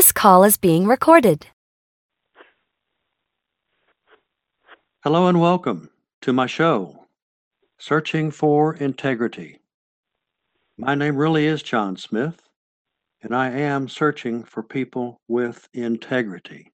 This 0.00 0.12
call 0.12 0.44
is 0.44 0.56
being 0.56 0.86
recorded. 0.86 1.46
Hello 5.04 5.26
and 5.26 5.38
welcome 5.42 5.90
to 6.22 6.32
my 6.32 6.46
show, 6.46 7.04
Searching 7.78 8.30
for 8.30 8.74
Integrity. 8.76 9.60
My 10.78 10.94
name 10.94 11.16
really 11.16 11.44
is 11.44 11.62
John 11.62 11.98
Smith, 11.98 12.40
and 13.20 13.36
I 13.36 13.50
am 13.50 13.90
searching 13.90 14.42
for 14.42 14.62
people 14.62 15.20
with 15.28 15.68
integrity. 15.74 16.72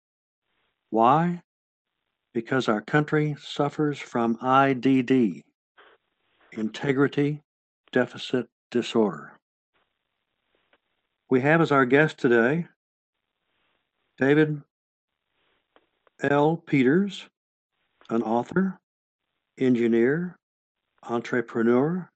Why? 0.90 1.42
Because 2.32 2.68
our 2.68 2.80
country 2.80 3.34
suffers 3.40 3.98
from 3.98 4.36
IDD, 4.36 5.42
Integrity 6.52 7.42
Deficit 7.90 8.46
Disorder. 8.70 9.32
We 11.28 11.40
have 11.40 11.60
as 11.60 11.72
our 11.72 11.84
guest 11.84 12.18
today 12.18 12.68
David 14.18 14.62
L. 16.22 16.56
Peters, 16.56 17.28
an 18.08 18.22
author, 18.22 18.80
engineer, 19.58 20.38
entrepreneur, 21.02 22.10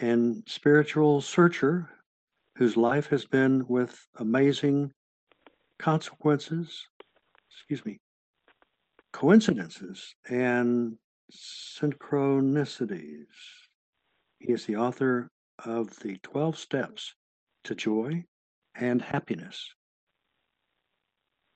and 0.00 0.42
spiritual 0.46 1.20
searcher 1.20 1.88
whose 2.56 2.76
life 2.76 3.06
has 3.06 3.24
been 3.26 3.64
with 3.68 4.06
amazing 4.16 4.92
consequences, 5.78 6.88
excuse 7.48 7.84
me, 7.84 8.00
coincidences 9.12 10.16
and 10.28 10.96
synchronicities. 11.32 13.26
He 14.40 14.52
is 14.52 14.66
the 14.66 14.76
author 14.76 15.30
of 15.64 15.96
the 16.00 16.16
12 16.24 16.58
Steps 16.58 17.14
to 17.64 17.76
Joy 17.76 18.24
and 18.74 19.00
Happiness. 19.00 19.74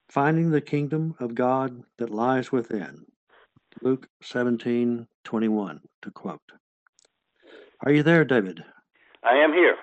Finding 0.09 0.51
the 0.51 0.61
kingdom 0.61 1.15
of 1.19 1.35
God 1.35 1.83
that 1.99 2.11
lies 2.11 2.53
within. 2.53 3.06
Luke 3.83 4.06
17 4.23 5.06
21, 5.25 5.81
to 6.03 6.11
quote. 6.11 6.41
Are 7.84 7.91
you 7.92 8.03
there, 8.03 8.25
David? 8.25 8.62
I 9.23 9.37
am 9.37 9.53
here. 9.53 9.77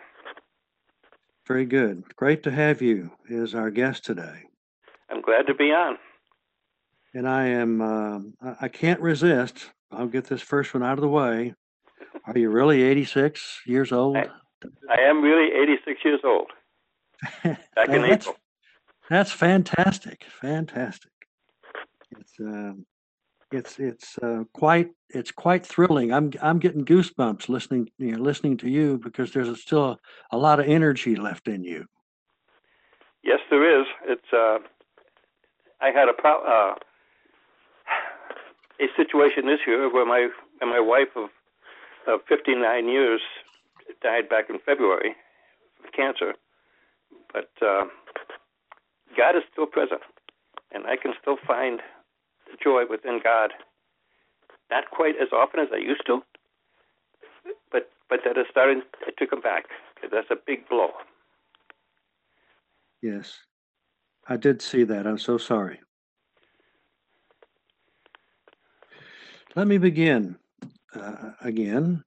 Very 1.48 1.66
good. 1.66 2.04
Great 2.16 2.44
to 2.44 2.52
have 2.52 2.82
you 2.82 3.12
as 3.30 3.56
our 3.56 3.72
guest 3.72 4.06
today. 4.06 4.44
I'm 5.10 5.22
glad 5.22 5.48
to 5.48 5.54
be 5.56 5.72
on. 5.72 5.98
And 7.14 7.28
I 7.28 7.48
am, 7.48 7.82
um 7.82 8.34
I- 8.42 8.56
I 8.62 8.68
can't 8.70 9.02
resist. 9.02 9.72
I'll 9.92 10.08
get 10.08 10.26
this 10.26 10.42
first 10.42 10.74
one 10.74 10.84
out 10.84 10.98
of 10.98 11.02
the 11.02 11.10
way. 11.10 11.54
Are 12.26 12.38
you 12.38 12.50
really 12.50 12.84
86 12.84 13.62
years 13.66 13.92
old? 13.92 14.18
I- 14.18 14.30
I 14.90 15.02
am 15.02 15.22
really 15.24 15.52
86 15.52 16.00
years 16.06 16.22
old. 16.24 16.48
Back 17.44 17.90
in 17.90 18.06
April. 18.06 18.36
That's 19.12 19.32
fantastic. 19.32 20.26
Fantastic. 20.42 21.12
It's, 22.20 22.34
um, 22.40 22.86
it's, 23.52 23.80
it's, 23.80 24.18
uh, 24.20 24.44
quite, 24.54 24.90
it's 25.10 25.32
quite 25.32 25.66
thrilling. 25.66 26.14
I'm, 26.14 26.32
I'm 26.42 26.60
getting 26.60 26.86
goosebumps 26.86 27.50
listening, 27.50 27.90
you 27.98 28.14
know, 28.14 28.20
listening 28.20 28.58
to 28.58 28.70
you 28.70 28.98
because 28.98 29.32
there's 29.32 29.62
still 29.62 29.84
a, 29.84 29.98
a 30.32 30.38
lot 30.38 30.60
of 30.60 30.68
energy 30.68 31.16
left 31.16 31.48
in 31.48 31.64
you. 31.64 31.86
Yes, 33.24 33.40
there 33.50 33.82
is. 33.82 33.86
It's. 34.06 34.34
Uh, 34.34 34.60
I 35.80 35.90
had 35.92 36.10
a 36.10 36.14
pro- 36.14 36.44
uh, 36.44 36.76
a 38.80 38.88
situation 38.98 39.46
this 39.46 39.60
year 39.68 39.92
where 39.94 40.06
my 40.06 40.30
my 40.62 40.80
wife 40.80 41.10
of 41.16 41.30
of 42.08 42.22
59 42.28 42.88
years 42.88 43.22
died 44.02 44.28
back 44.28 44.50
in 44.50 44.58
February 44.66 45.16
of 45.86 45.92
cancer, 45.92 46.34
but 47.32 47.52
uh, 47.62 47.86
God 49.18 49.36
is 49.36 49.44
still 49.52 49.66
present, 49.66 50.02
and 50.72 50.86
I 50.86 50.96
can 50.96 51.14
still 51.22 51.38
find 51.46 51.80
joy 52.64 52.84
within 52.90 53.20
God. 53.24 53.52
Not 54.70 54.90
quite 54.92 55.16
as 55.22 55.30
often 55.34 55.60
as 55.60 55.68
I 55.74 55.78
used 55.78 56.06
to, 56.08 56.22
but 57.72 57.90
but 58.10 58.20
that 58.26 58.38
is 58.38 58.46
starting 58.50 58.82
to 59.18 59.28
come 59.28 59.42
back. 59.42 59.66
That's 60.12 60.32
a 60.32 60.36
big 60.36 60.68
blow. 60.68 60.92
Yes. 63.02 63.38
I 64.28 64.38
did 64.38 64.62
see 64.62 64.84
that. 64.84 65.08
I'm 65.08 65.18
so 65.18 65.38
sorry. 65.38 65.80
Let 69.56 69.68
me 69.68 69.78
begin 69.78 70.38
uh, 70.96 71.32
again 71.42 72.04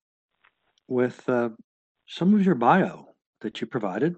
with 0.88 1.28
uh, 1.28 1.50
some 2.06 2.34
of 2.34 2.44
your 2.44 2.54
bio 2.54 3.08
that 3.40 3.60
you 3.60 3.66
provided. 3.66 4.16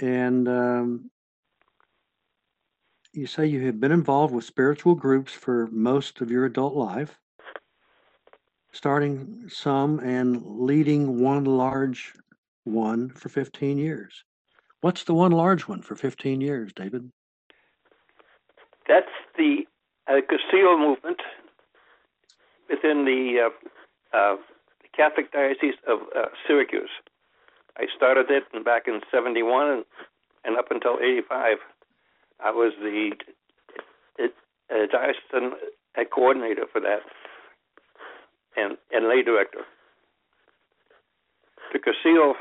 And 0.00 0.48
um, 0.48 1.10
you 3.12 3.26
say 3.26 3.46
you 3.46 3.64
have 3.66 3.80
been 3.80 3.92
involved 3.92 4.34
with 4.34 4.44
spiritual 4.44 4.94
groups 4.94 5.32
for 5.32 5.68
most 5.70 6.20
of 6.20 6.30
your 6.30 6.44
adult 6.46 6.74
life, 6.74 7.18
starting 8.72 9.44
some 9.48 10.00
and 10.00 10.42
leading 10.44 11.20
one 11.20 11.44
large 11.44 12.12
one 12.64 13.10
for 13.10 13.28
15 13.28 13.78
years. 13.78 14.24
What's 14.80 15.04
the 15.04 15.14
one 15.14 15.32
large 15.32 15.68
one 15.68 15.80
for 15.80 15.94
15 15.94 16.40
years, 16.40 16.72
David? 16.74 17.10
That's 18.88 19.06
the 19.36 19.66
uh, 20.08 20.20
Cursillo 20.28 20.78
movement 20.78 21.20
within 22.68 23.04
the 23.04 23.48
uh, 23.48 24.16
uh, 24.16 24.36
Catholic 24.94 25.32
Diocese 25.32 25.74
of 25.86 26.00
uh, 26.16 26.26
Syracuse. 26.46 26.90
I 27.76 27.86
started 27.94 28.26
it 28.30 28.44
back 28.64 28.84
in 28.86 29.00
71 29.10 29.70
and, 29.70 29.84
and 30.44 30.56
up 30.56 30.70
until 30.70 30.98
85. 31.02 31.58
I 32.44 32.50
was 32.50 32.72
the 32.80 33.12
uh, 34.70 34.86
diocesan 34.90 35.52
uh, 35.96 36.04
coordinator 36.12 36.64
for 36.70 36.80
that 36.80 37.00
and, 38.56 38.76
and 38.92 39.08
lay 39.08 39.22
director. 39.22 39.62
The 41.72 41.78
Cursillo, 41.78 42.34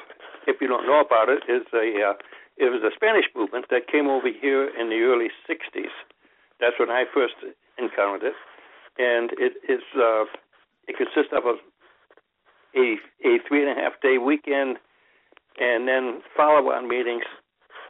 if 0.47 0.61
you 0.61 0.67
don't 0.67 0.85
know 0.85 1.01
about 1.01 1.29
it, 1.29 1.43
is 1.49 1.65
a 1.73 2.11
uh, 2.11 2.13
it 2.55 2.69
was 2.69 2.83
a 2.85 2.93
Spanish 2.95 3.25
movement 3.35 3.65
that 3.71 3.87
came 3.87 4.07
over 4.07 4.29
here 4.29 4.69
in 4.79 4.89
the 4.89 5.01
early 5.01 5.29
60s. 5.49 5.89
That's 6.59 6.77
when 6.77 6.91
I 6.91 7.05
first 7.11 7.33
encountered 7.79 8.29
it, 8.29 8.35
and 8.99 9.31
it 9.39 9.53
is 9.67 9.81
uh, 9.97 10.25
it 10.87 10.97
consists 10.97 11.33
of 11.33 11.45
a 11.45 11.55
a, 12.75 12.97
a 13.25 13.39
three 13.47 13.67
and 13.67 13.77
a 13.77 13.81
half 13.81 13.93
day 14.01 14.17
weekend, 14.17 14.77
and 15.59 15.87
then 15.87 16.21
follow 16.35 16.71
on 16.71 16.87
meetings 16.87 17.23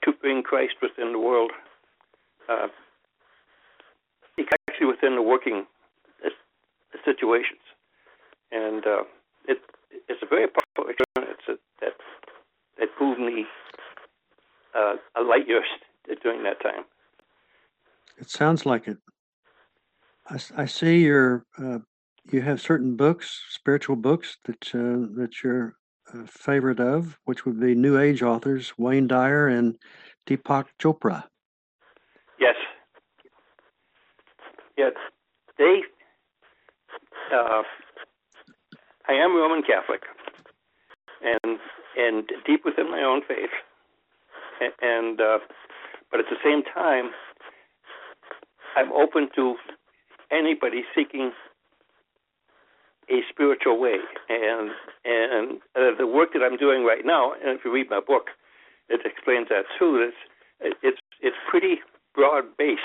to 0.04 0.12
bring 0.12 0.44
Christ 0.44 0.76
within 0.82 1.14
the 1.14 1.20
world, 1.20 1.52
uh, 2.50 2.68
actually 4.84 4.88
within 4.88 5.16
the 5.16 5.22
working 5.22 5.66
uh, 6.26 6.30
situations, 7.06 7.62
and 8.52 8.86
uh, 8.86 9.04
it 9.48 9.60
it's 10.08 10.22
a 10.22 10.26
very 10.26 10.48
powerful 10.48 10.92
experience 10.92 11.42
that 11.48 11.94
that, 12.78 12.90
proved 12.98 13.20
me 13.20 13.46
uh, 14.76 14.96
a 15.16 15.22
light 15.22 15.48
years 15.48 15.68
during 16.24 16.44
that 16.44 16.62
time. 16.62 16.84
It 18.18 18.30
sounds 18.30 18.66
like 18.66 18.88
it. 18.88 18.98
I 20.56 20.66
see 20.66 21.02
your 21.02 21.46
uh, 21.58 21.80
you 22.32 22.42
have 22.42 22.62
certain 22.62 22.96
books, 22.96 23.42
spiritual 23.50 23.96
books 23.96 24.38
that 24.46 24.74
uh, 24.74 25.14
that 25.20 25.44
you're 25.44 25.76
favorite 26.28 26.80
of, 26.80 27.18
which 27.26 27.46
would 27.46 27.60
be 27.60 27.76
New 27.76 28.00
Age 28.00 28.22
authors 28.22 28.74
Wayne 28.78 29.08
Dyer 29.08 29.48
and 29.48 29.78
Deepak 30.28 30.68
Chopra. 30.80 31.26
Yes. 32.40 32.56
Yes. 34.78 34.94
They. 35.58 35.82
Uh, 37.34 37.64
I 39.08 39.14
am 39.14 39.36
Roman 39.36 39.64
Catholic, 39.64 40.04
and 41.22 41.60
and 41.98 42.30
deep 42.46 42.62
within 42.66 42.90
my 42.90 43.02
own 43.02 43.22
faith, 43.28 43.50
A- 44.62 44.86
and 44.86 45.20
uh, 45.20 45.40
but 46.12 46.20
at 46.20 46.28
the 46.30 46.38
same 46.44 46.64
time, 46.64 47.12
I'm 48.76 48.92
open 48.92 49.30
to 49.36 49.56
anybody 50.32 50.84
seeking 50.96 51.32
a 53.10 53.22
spiritual 53.30 53.80
way, 53.80 53.98
and 54.30 54.72
and 55.06 55.60
uh, 55.76 55.98
the 55.98 56.08
work 56.08 56.34
that 56.34 56.44
I'm 56.44 56.58
doing 56.58 56.86
right 56.86 57.06
now, 57.06 57.34
and 57.34 57.58
if 57.60 57.66
you 57.66 57.74
read 57.74 57.90
my 57.90 58.02
book, 58.06 58.28
it 58.90 59.02
explains 59.06 59.50
that 59.50 59.66
too. 59.80 60.10
It's 60.62 60.78
it's 60.84 61.00
it's 61.22 61.38
pretty 61.50 61.78
broad 62.16 62.46
based 62.58 62.82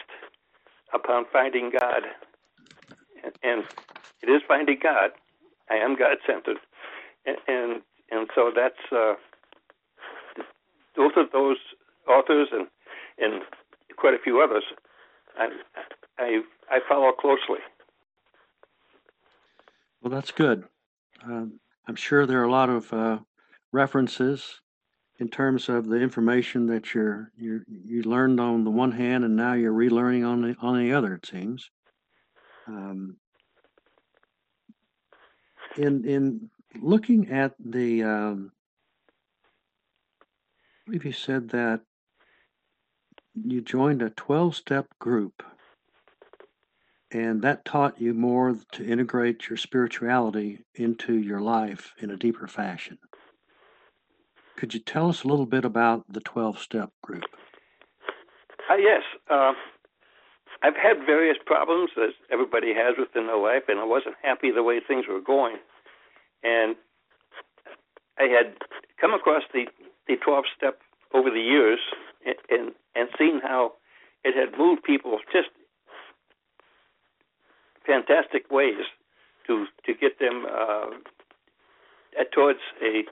upon 0.95 1.27
finding 1.33 1.71
God, 1.79 2.03
and, 3.25 3.33
and 3.43 3.65
it 4.23 4.31
is 4.31 4.43
finding 4.49 4.79
God. 4.83 5.11
I 5.71 5.77
am 5.77 5.97
God 5.97 6.19
centered, 6.27 6.59
and, 7.27 7.37
and 7.49 7.83
and 8.11 8.29
so 8.35 8.53
that's 8.55 8.93
uh, 8.93 9.15
both 10.97 11.13
of 11.17 11.33
those 11.33 11.59
authors 12.09 12.49
and 12.53 12.67
and 13.19 13.43
quite 13.99 14.15
a 14.15 14.19
few 14.25 14.41
others. 14.43 14.65
I 15.39 15.49
I 16.19 16.41
I 16.71 16.81
follow 16.89 17.13
closely. 17.13 17.61
Well, 20.01 20.11
that's 20.11 20.31
good. 20.31 20.65
Um, 21.25 21.61
I'm 21.87 21.97
sure 21.97 22.27
there 22.27 22.41
are 22.41 22.45
a 22.45 22.51
lot 22.51 22.71
of 22.71 22.93
uh, 22.93 23.19
references 23.73 24.61
in 25.19 25.29
terms 25.29 25.69
of 25.69 25.87
the 25.87 25.97
information 25.97 26.67
that 26.67 26.95
you're 26.95 27.33
you 27.37 27.63
you 27.67 28.03
learned 28.03 28.39
on 28.39 28.65
the 28.65 28.71
one 28.71 28.93
hand 28.93 29.25
and 29.25 29.35
now 29.35 29.55
you're 29.55 29.73
relearning 29.73 30.27
on 30.27 30.43
the 30.43 30.57
on 30.61 30.79
the 30.79 30.93
other. 30.93 31.15
It 31.15 31.27
seems. 31.27 31.71
Um, 32.67 33.17
in 35.77 36.05
in 36.05 36.51
looking 36.81 37.31
at 37.31 37.55
the, 37.59 38.03
um, 38.03 38.53
you 40.87 41.13
said 41.13 41.51
that 41.51 41.81
you 43.35 43.61
joined 43.61 44.03
a 44.03 44.11
twelve 44.11 44.55
step 44.55 44.87
group, 44.99 45.43
and 47.11 47.43
that 47.43 47.65
taught 47.65 48.01
you 48.01 48.13
more 48.13 48.57
to 48.73 48.85
integrate 48.85 49.49
your 49.49 49.57
spirituality 49.57 50.65
into 50.75 51.15
your 51.15 51.41
life 51.41 51.95
in 51.99 52.11
a 52.11 52.17
deeper 52.17 52.47
fashion. 52.47 52.99
Could 54.57 54.75
you 54.75 54.81
tell 54.81 55.09
us 55.09 55.23
a 55.23 55.29
little 55.29 55.47
bit 55.47 55.65
about 55.65 56.05
the 56.13 56.21
12 56.21 56.59
step 56.59 56.91
group? 57.03 57.25
Uh, 58.69 58.75
yes. 58.75 59.03
Uh, 59.31 59.53
I've 60.63 60.77
had 60.77 61.07
various 61.07 61.37
problems, 61.47 61.91
as 61.97 62.11
everybody 62.31 62.75
has 62.75 62.97
within 62.99 63.29
their 63.29 63.39
life, 63.39 63.63
and 63.69 63.79
I 63.79 63.85
wasn't 63.85 64.17
happy 64.23 64.51
the 64.51 64.63
way 64.63 64.81
things 64.81 65.07
were 65.09 65.21
going. 65.21 65.57
And 66.43 66.75
I 68.19 68.25
had 68.25 68.57
come 69.01 69.15
across 69.15 69.45
the, 69.55 69.67
the 70.09 70.17
12 70.17 70.45
step 70.57 70.81
over 71.15 71.31
the 71.31 71.41
years 71.41 71.79
and, 72.27 72.35
and, 72.51 72.73
and 72.97 73.09
seen 73.17 73.41
how 73.41 73.75
it 74.25 74.35
had 74.35 74.59
moved 74.59 74.83
people 74.83 75.19
just 75.33 75.49
fantastic 77.89 78.53
ways 78.53 78.85
to 79.49 79.65
to 79.87 79.95
get 79.97 80.21
them 80.21 80.45
uh, 80.45 80.93
towards 82.35 82.61
a 82.85 83.09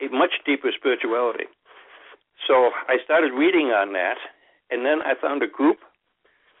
a 0.00 0.08
much 0.10 0.40
deeper 0.44 0.72
spirituality. 0.76 1.44
So 2.48 2.70
I 2.88 2.96
started 3.04 3.32
reading 3.32 3.68
on 3.68 3.92
that, 3.92 4.16
and 4.70 4.84
then 4.84 5.00
I 5.02 5.14
found 5.20 5.42
a 5.42 5.46
group. 5.46 5.78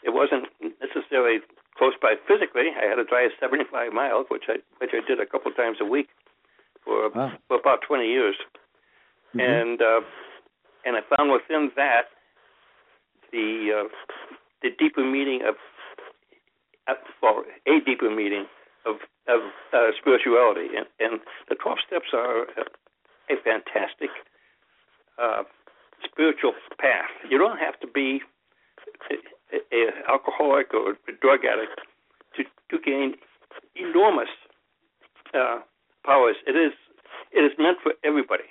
It 0.04 0.12
wasn't 0.12 0.46
necessarily 0.80 1.40
close 1.76 1.94
by 2.00 2.14
physically. 2.28 2.72
I 2.76 2.86
had 2.86 2.96
to 2.96 3.04
drive 3.04 3.30
75 3.40 3.92
miles, 3.92 4.26
which 4.30 4.44
I 4.48 4.56
which 4.78 4.90
I 4.92 5.00
did 5.08 5.20
a 5.20 5.26
couple 5.26 5.50
times 5.52 5.78
a 5.80 5.84
week 5.84 6.08
for, 6.84 7.10
wow. 7.10 7.32
for 7.48 7.58
about 7.58 7.80
20 7.86 8.06
years, 8.06 8.36
mm-hmm. 9.34 9.40
and 9.40 9.80
uh, 9.82 10.00
and 10.84 10.96
I 10.96 11.00
found 11.16 11.32
within 11.32 11.72
that 11.76 12.12
the 13.32 13.84
uh, 13.84 13.88
the 14.62 14.70
deeper 14.78 15.04
meaning 15.04 15.42
of 15.46 15.56
well, 17.22 17.42
a 17.66 17.80
deeper 17.84 18.10
meaning 18.10 18.46
of 18.84 18.96
of 19.28 19.40
uh, 19.72 19.90
spirituality, 19.98 20.68
and, 20.76 20.86
and 21.00 21.20
the 21.48 21.56
12 21.56 21.78
steps 21.86 22.14
are 22.14 22.42
a 23.28 23.36
fantastic 23.42 24.10
uh, 25.18 25.42
spiritual 26.04 26.52
path. 26.78 27.10
You 27.28 27.38
don't 27.38 27.58
have 27.58 27.78
to 27.80 27.88
be 27.88 28.20
an 29.72 29.90
alcoholic 30.08 30.72
or 30.74 30.92
a 30.92 31.12
drug 31.20 31.40
addict 31.44 31.80
to, 32.36 32.44
to 32.70 32.82
gain 32.82 33.14
enormous 33.74 34.28
uh, 35.34 35.58
powers. 36.04 36.36
It 36.46 36.52
is 36.52 36.72
it 37.32 37.40
is 37.40 37.52
meant 37.58 37.78
for 37.82 37.92
everybody. 38.04 38.44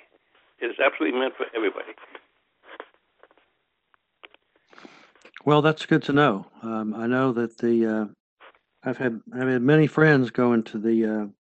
It 0.60 0.66
is 0.66 0.76
absolutely 0.84 1.18
meant 1.18 1.34
for 1.36 1.46
everybody. 1.54 1.92
Well, 5.44 5.62
that's 5.62 5.86
good 5.86 6.02
to 6.04 6.12
know. 6.12 6.46
Um, 6.62 6.94
I 6.94 7.06
know 7.06 7.32
that 7.32 7.58
the 7.58 7.86
uh, 7.86 8.04
I've 8.86 8.98
had 8.98 9.20
I've 9.34 9.48
had 9.48 9.62
many 9.62 9.88
friends 9.88 10.30
go 10.30 10.52
into 10.52 10.78
the 10.78 11.32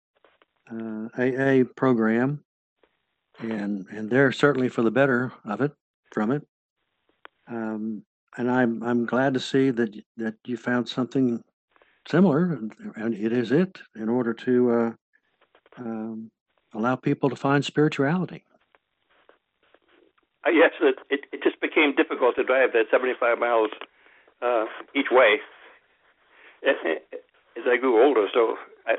uh, 0.71 1.21
AA 1.21 1.61
uh, 1.61 1.63
program, 1.75 2.43
and 3.39 3.85
and 3.91 4.09
they're 4.09 4.31
certainly 4.31 4.67
for 4.67 4.81
the 4.81 4.89
better 4.89 5.31
of 5.45 5.61
it 5.61 5.71
from 6.11 6.31
it. 6.31 6.41
Um, 7.47 8.03
and 8.37 8.49
I'm 8.49 8.81
I'm 8.81 9.05
glad 9.05 9.35
to 9.35 9.39
see 9.39 9.69
that 9.69 9.95
that 10.17 10.33
you 10.45 10.57
found 10.57 10.89
something 10.89 11.43
similar, 12.07 12.59
and 12.95 13.13
it 13.13 13.31
is 13.31 13.51
it 13.51 13.77
in 13.95 14.09
order 14.09 14.33
to 14.33 14.71
uh, 14.71 14.91
um, 15.77 16.31
allow 16.73 16.95
people 16.95 17.29
to 17.29 17.35
find 17.35 17.63
spirituality. 17.63 18.43
Uh, 20.47 20.49
yes, 20.49 20.71
it, 20.81 20.95
it, 21.11 21.21
it 21.31 21.43
just 21.43 21.59
became 21.61 21.95
difficult 21.95 22.35
to 22.35 22.43
drive 22.43 22.71
that 22.73 22.85
75 22.91 23.39
miles 23.39 23.69
uh, 24.41 24.65
each 24.95 25.07
way 25.11 25.39
as 27.57 27.63
I 27.67 27.77
grew 27.77 28.03
older. 28.03 28.27
So 28.33 28.55
I, 28.85 28.95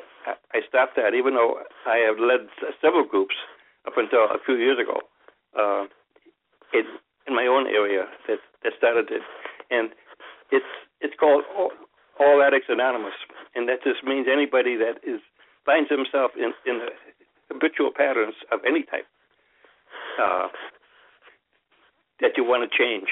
I 0.53 0.61
stopped 0.69 0.97
that, 0.97 1.15
even 1.15 1.35
though 1.35 1.61
I 1.87 1.99
have 1.99 2.19
led 2.19 2.49
several 2.81 3.05
groups 3.05 3.35
up 3.87 3.95
until 3.97 4.25
a 4.25 4.39
few 4.45 4.57
years 4.57 4.79
ago 4.79 5.01
uh, 5.59 5.87
in 6.73 6.85
in 7.27 7.35
my 7.35 7.47
own 7.47 7.67
area 7.67 8.07
that 8.29 8.39
that 8.63 8.73
started 8.77 9.11
it, 9.11 9.23
and 9.71 9.91
it's 10.51 10.73
it's 11.01 11.15
called 11.19 11.45
All, 11.57 11.71
All 12.21 12.43
Addicts 12.43 12.69
Anonymous, 12.69 13.15
and 13.55 13.69
that 13.69 13.83
just 13.83 14.03
means 14.05 14.27
anybody 14.31 14.77
that 14.77 14.99
is 15.07 15.21
finds 15.65 15.91
himself 15.91 16.33
in 16.37 16.53
in 16.67 16.81
habitual 17.51 17.91
patterns 17.95 18.35
of 18.51 18.61
any 18.67 18.83
type 18.83 19.07
uh, 20.21 20.49
that 22.21 22.37
you 22.37 22.45
want 22.45 22.69
to 22.69 22.71
change. 22.77 23.09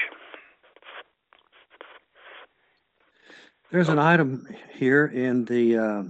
There's 3.75 3.89
an 3.89 3.99
item 3.99 4.47
here 4.71 5.05
in 5.05 5.43
the 5.43 5.77
uh, 5.77 6.03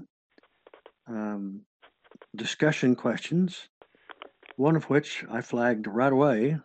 um, 1.07 1.61
discussion 2.35 2.95
questions 2.95 3.69
one 4.57 4.75
of 4.75 4.83
which 4.83 5.25
I 5.31 5.41
flagged 5.41 5.87
right 5.87 6.13
away. 6.13 6.59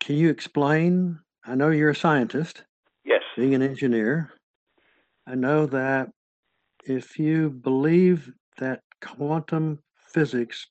Can 0.00 0.16
you 0.16 0.28
explain? 0.28 1.18
I 1.46 1.54
know 1.54 1.70
you're 1.70 1.88
a 1.88 1.96
scientist. 1.96 2.64
Yes. 3.06 3.22
Being 3.38 3.54
an 3.54 3.62
engineer, 3.62 4.34
I 5.26 5.34
know 5.34 5.64
that 5.64 6.10
if 6.84 7.18
you 7.18 7.48
believe 7.48 8.34
that 8.58 8.82
quantum 9.00 9.78
physics 9.96 10.66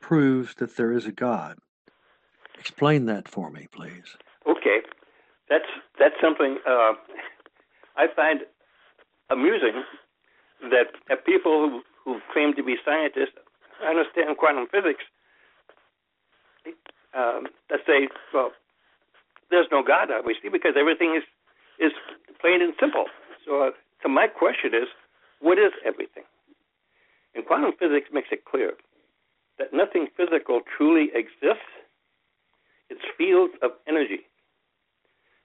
proves 0.00 0.54
that 0.54 0.74
there 0.74 0.92
is 0.92 1.04
a 1.04 1.12
God, 1.12 1.58
explain 2.58 3.04
that 3.04 3.28
for 3.28 3.50
me, 3.50 3.66
please. 3.72 4.16
Okay, 4.48 4.78
that's 5.50 5.68
that's 5.98 6.16
something 6.18 6.56
uh, 6.66 6.94
I 7.96 8.06
find 8.14 8.40
amusing 9.30 9.82
that, 10.70 10.92
people 11.24 11.68
who, 11.68 11.82
who 12.04 12.20
claim 12.32 12.54
to 12.54 12.62
be 12.62 12.76
scientists 12.84 13.36
understand 13.84 14.36
quantum 14.38 14.66
physics, 14.70 15.04
um, 17.16 17.46
that 17.70 17.80
say, 17.86 18.08
well, 18.32 18.52
there's 19.50 19.66
no 19.72 19.82
God, 19.82 20.10
obviously, 20.10 20.50
because 20.50 20.74
everything 20.78 21.16
is 21.16 21.24
is 21.78 21.92
plain 22.40 22.62
and 22.62 22.72
simple. 22.80 23.04
So, 23.44 23.68
uh, 23.68 23.70
so 24.02 24.08
my 24.08 24.26
question 24.26 24.72
is, 24.74 24.88
what 25.40 25.58
is 25.58 25.72
everything? 25.84 26.24
And 27.34 27.44
quantum 27.44 27.72
physics 27.78 28.08
makes 28.12 28.28
it 28.32 28.44
clear 28.44 28.72
that 29.58 29.72
nothing 29.72 30.08
physical 30.16 30.60
truly 30.76 31.10
exists. 31.14 31.68
It's 32.88 33.00
fields 33.18 33.52
of 33.62 33.72
energy 33.86 34.24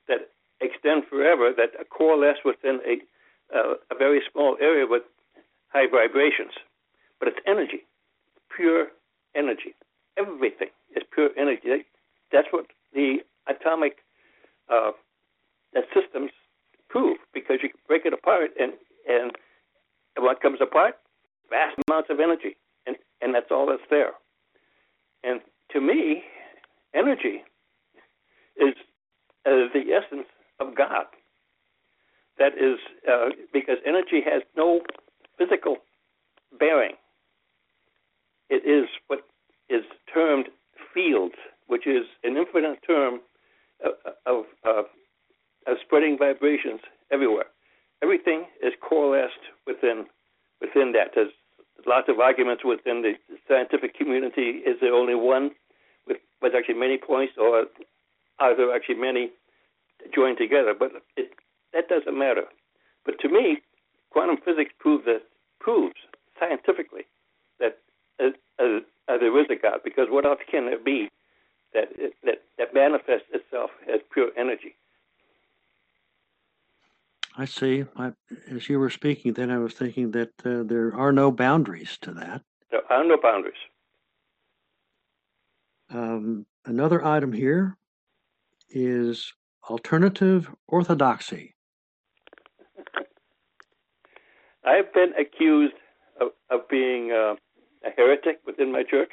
that 0.07 0.29
extend 0.61 1.03
forever, 1.09 1.51
that 1.57 1.89
coalesce 1.89 2.37
within 2.45 2.79
a 2.85 3.01
uh, 3.53 3.73
a 3.91 3.95
very 3.97 4.21
small 4.31 4.55
area 4.61 4.85
with 4.87 5.03
high 5.67 5.87
vibrations. 5.91 6.53
But 7.19 7.27
it's 7.27 7.39
energy 7.45 7.83
pure 8.55 8.87
energy. 9.35 9.75
Everything 10.17 10.69
is 10.95 11.03
pure 11.13 11.29
energy. 11.37 11.85
That's 12.31 12.47
what 12.51 12.65
the 12.93 13.17
atomic 13.47 13.97
uh, 14.69 14.91
systems 15.93 16.31
prove 16.89 17.17
because 17.33 17.57
you 17.63 17.69
can 17.69 17.79
break 17.87 18.05
it 18.05 18.13
apart 18.13 18.51
and 18.59 18.73
and 19.07 19.31
what 20.17 20.41
comes 20.41 20.59
apart, 20.61 20.95
vast 21.49 21.75
amounts 21.87 22.09
of 22.09 22.19
energy, 22.19 22.57
and 22.85 22.95
and 23.21 23.33
that's 23.33 23.51
all 23.51 23.67
that's 23.67 23.81
there. 23.89 24.11
And 25.23 25.41
to 25.71 25.79
me, 25.79 26.23
energy 26.93 27.43
is 28.57 28.75
uh, 29.45 29.71
the 29.73 29.93
essence 29.93 30.27
of 30.61 30.75
God. 30.75 31.05
That 32.37 32.53
is 32.53 32.79
uh, 33.11 33.29
because 33.51 33.77
energy 33.85 34.21
has 34.25 34.43
no 34.55 34.81
physical 35.37 35.77
bearing 36.57 36.93
it 38.51 38.67
is 38.67 38.89
what 39.07 39.21
is 39.69 39.83
termed 40.13 40.49
field, 40.93 41.31
which 41.67 41.87
is 41.87 42.05
an 42.23 42.35
infinite 42.35 42.79
term 42.85 43.21
of, 43.83 43.93
of, 44.25 44.45
of, 44.65 44.85
of 45.65 45.77
spreading 45.83 46.17
vibrations 46.19 46.81
everywhere. 47.11 47.45
Everything 48.03 48.45
is 48.61 48.73
coalesced 48.87 49.45
within 49.65 50.05
within 50.59 50.91
that. 50.91 51.11
There's 51.15 51.31
lots 51.87 52.07
of 52.09 52.19
arguments 52.19 52.63
within 52.63 53.01
the 53.01 53.13
scientific 53.47 53.95
community. 53.95 54.61
Is 54.67 54.75
there 54.81 54.93
only 54.93 55.15
one 55.15 55.51
with, 56.07 56.17
with 56.41 56.53
actually 56.55 56.75
many 56.75 56.97
points, 56.97 57.33
or 57.39 57.65
are 58.39 58.55
there 58.55 58.75
actually 58.75 58.95
many 58.95 59.31
joined 60.13 60.37
together? 60.37 60.73
But 60.77 60.91
it, 61.17 61.31
that 61.73 61.87
doesn't 61.87 62.17
matter. 62.17 62.43
But 63.05 63.19
to 63.21 63.29
me, 63.29 63.61
quantum 64.09 64.37
physics 64.43 64.71
proves 64.79 65.05
that 65.05 65.23
proves 65.59 65.95
scientifically 66.39 67.05
that 67.59 67.77
uh, 68.19 68.29
uh, 68.59 68.79
uh, 69.07 69.17
there 69.17 69.39
is 69.39 69.47
a 69.49 69.55
God, 69.55 69.79
because 69.83 70.07
what 70.09 70.25
else 70.25 70.39
can 70.49 70.65
there 70.65 70.79
be 70.79 71.09
that 71.73 71.89
that 72.23 72.41
that 72.57 72.73
manifests 72.73 73.27
itself 73.33 73.71
as 73.91 74.01
pure 74.11 74.29
energy. 74.37 74.75
I 77.37 77.45
see. 77.45 77.85
I, 77.95 78.11
as 78.49 78.67
you 78.67 78.77
were 78.77 78.89
speaking, 78.89 79.33
then 79.33 79.49
I 79.49 79.57
was 79.57 79.73
thinking 79.73 80.11
that 80.11 80.31
uh, 80.45 80.63
there 80.63 80.93
are 80.95 81.13
no 81.13 81.31
boundaries 81.31 81.97
to 82.01 82.11
that. 82.13 82.41
There 82.71 82.81
are 82.91 83.05
no 83.05 83.17
boundaries. 83.21 83.53
Um, 85.89 86.45
another 86.65 87.03
item 87.05 87.31
here 87.31 87.77
is 88.69 89.33
alternative 89.69 90.49
orthodoxy. 90.67 91.55
I've 94.63 94.93
been 94.93 95.13
accused 95.19 95.73
of, 96.19 96.29
of 96.49 96.67
being 96.69 97.11
uh, 97.11 97.35
a 97.85 97.89
heretic 97.95 98.41
within 98.45 98.71
my 98.71 98.83
church, 98.83 99.09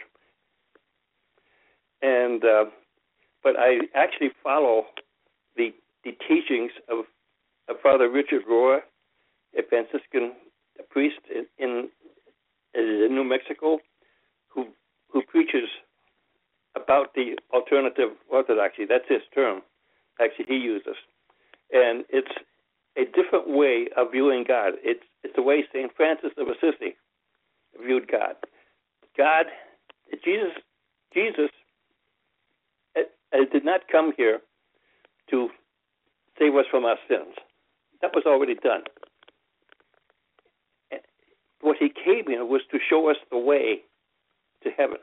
and 2.03 2.45
uh, 2.45 2.65
but 3.43 3.55
I 3.59 3.79
actually 3.95 4.31
follow 4.43 4.85
the 5.57 5.73
the 6.05 6.13
teachings 6.29 6.73
of, 6.91 7.07
of 7.69 7.77
Father 7.83 8.11
Richard 8.11 8.43
Rohr, 8.51 8.81
a 9.59 9.63
Franciscan 9.69 10.33
priest 10.91 11.21
in, 11.35 11.47
in, 11.59 11.89
in 12.75 13.15
New 13.15 13.25
Mexico, 13.25 13.79
who 14.49 14.67
who 15.11 15.23
preaches 15.23 15.69
about 16.77 17.15
the 17.15 17.37
alternative 17.53 18.11
orthodoxy. 18.31 18.85
That's 18.87 19.09
his 19.09 19.23
term. 19.35 19.63
Actually, 20.21 20.47
he 20.49 20.57
uses, 20.57 20.97
and 21.73 22.05
it's 22.11 22.33
a 22.97 23.05
different 23.15 23.49
way 23.49 23.87
of 23.97 24.13
viewing 24.13 24.45
God. 24.47 24.75
It's 24.83 25.05
it's 25.23 25.35
the 25.37 25.43
way 25.43 25.65
Saint 25.73 25.93
Francis 25.97 26.31
of 26.37 26.49
Assisi 26.49 26.97
viewed 27.85 28.11
God. 28.11 28.35
God, 29.17 29.47
Jesus, 30.25 30.53
Jesus 31.15 31.51
it, 32.95 33.11
it 33.33 33.53
did 33.53 33.65
not 33.65 33.83
come 33.91 34.13
here 34.17 34.41
to 35.31 35.49
save 36.39 36.55
us 36.57 36.65
from 36.71 36.85
our 36.85 36.97
sins. 37.09 37.35
That 38.01 38.13
was 38.15 38.25
already 38.27 38.55
done. 38.55 38.83
Eh, 40.93 40.99
what 41.61 41.77
he 41.79 41.89
came 41.89 42.27
here 42.27 42.45
was 42.45 42.63
to 42.73 42.79
show 42.89 43.11
us 43.11 43.17
the 43.31 43.39
way 43.39 43.81
to 44.65 44.71
heaven, 44.71 44.99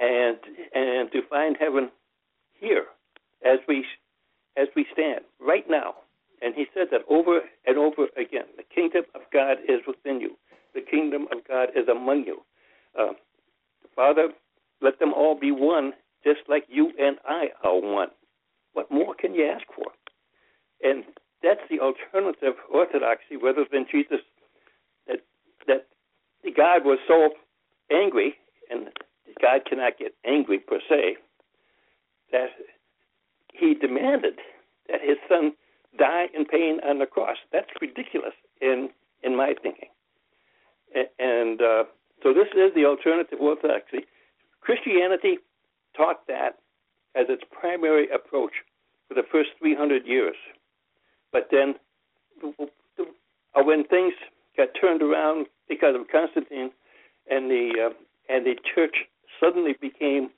and 0.00 0.38
and 0.74 1.12
to 1.12 1.22
find 1.28 1.56
heaven 1.58 1.90
here 2.60 2.86
as 3.44 3.58
we 3.68 3.84
as 4.56 4.68
we 4.74 4.86
stand 4.92 5.20
right 5.40 5.64
now. 5.68 5.94
And 6.40 6.54
he 6.54 6.66
said 6.72 6.88
that 6.92 7.00
over 7.10 7.40
and 7.66 7.78
over 7.78 8.06
again. 8.16 8.46
The 8.56 8.62
kingdom 8.62 9.04
of 9.14 9.22
God 9.32 9.58
is 9.68 9.80
within 9.86 10.20
you. 10.20 10.36
The 10.74 10.80
kingdom 10.80 11.26
of 11.32 11.38
God 11.46 11.70
is 11.74 11.88
among 11.88 12.24
you. 12.24 12.42
Uh, 12.98 13.12
Father, 13.96 14.28
let 14.80 14.98
them 15.00 15.12
all 15.12 15.38
be 15.38 15.50
one, 15.50 15.92
just 16.24 16.40
like 16.48 16.64
you 16.68 16.92
and 16.98 17.16
I 17.26 17.48
are 17.64 17.80
one. 17.80 18.08
What 18.72 18.90
more 18.90 19.14
can 19.14 19.34
you 19.34 19.46
ask 19.46 19.66
for? 19.74 19.86
And 20.82 21.04
that's 21.42 21.60
the 21.70 21.80
alternative 21.80 22.54
orthodoxy, 22.72 23.36
rather 23.36 23.64
than 23.70 23.86
Jesus. 23.90 24.20
That 25.06 25.18
that 25.66 25.86
God 26.56 26.84
was 26.84 26.98
so 27.08 27.30
angry, 27.90 28.34
and 28.70 28.88
God 29.40 29.62
cannot 29.68 29.98
get 29.98 30.14
angry 30.24 30.58
per 30.58 30.78
se, 30.88 31.16
that 32.32 32.50
he 33.52 33.74
demanded 33.74 34.38
that 34.88 35.00
his 35.02 35.16
son 35.28 35.52
die 35.98 36.26
in 36.34 36.44
pain 36.44 36.78
on 36.86 36.98
the 36.98 37.06
cross. 37.06 37.36
That's 37.52 37.70
ridiculous 37.80 38.34
in 38.60 38.90
in 39.22 39.36
my 39.36 39.54
thinking. 39.62 39.88
And 41.18 41.60
uh, 41.60 41.84
so 42.22 42.32
this 42.32 42.48
is 42.54 42.72
the 42.74 42.84
alternative 42.84 43.40
orthodoxy. 43.40 44.06
Christianity 44.60 45.38
taught 45.96 46.26
that 46.28 46.58
as 47.14 47.26
its 47.28 47.42
primary 47.50 48.08
approach 48.10 48.52
for 49.08 49.14
the 49.14 49.22
first 49.30 49.50
300 49.58 50.06
years. 50.06 50.36
But 51.32 51.48
then, 51.50 51.74
uh, 52.42 53.62
when 53.62 53.84
things 53.84 54.14
got 54.56 54.68
turned 54.80 55.02
around 55.02 55.46
because 55.68 55.94
of 55.94 56.08
Constantine, 56.08 56.70
and 57.30 57.50
the 57.50 57.90
uh, 57.90 58.32
and 58.32 58.46
the 58.46 58.56
church 58.74 58.96
suddenly 59.40 59.74
became 59.80 60.30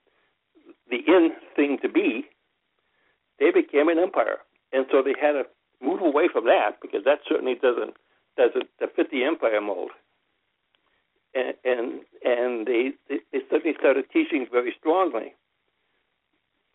the 0.90 0.98
in 1.06 1.30
thing 1.56 1.78
to 1.82 1.88
be, 1.88 2.24
they 3.38 3.50
became 3.50 3.88
an 3.88 3.98
empire, 3.98 4.38
and 4.72 4.86
so 4.90 5.02
they 5.02 5.14
had 5.20 5.32
to 5.32 5.44
move 5.82 6.02
away 6.02 6.28
from 6.32 6.44
that 6.44 6.78
because 6.82 7.04
that 7.04 7.20
certainly 7.28 7.54
doesn't 7.54 7.94
doesn't 8.36 8.68
fit 8.96 9.10
the 9.10 9.24
empire 9.24 9.60
mold. 9.60 9.90
And 11.34 11.54
and, 11.64 12.00
and 12.24 12.66
they, 12.66 12.92
they 13.08 13.40
suddenly 13.50 13.76
started 13.78 14.04
teaching 14.12 14.46
very 14.50 14.74
strongly 14.78 15.34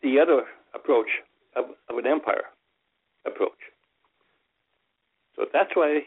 the 0.02 0.18
other 0.20 0.44
approach 0.74 1.08
of, 1.54 1.66
of 1.88 1.98
an 1.98 2.06
empire 2.06 2.44
approach. 3.26 3.58
So 5.34 5.46
that's 5.52 5.70
why 5.74 6.02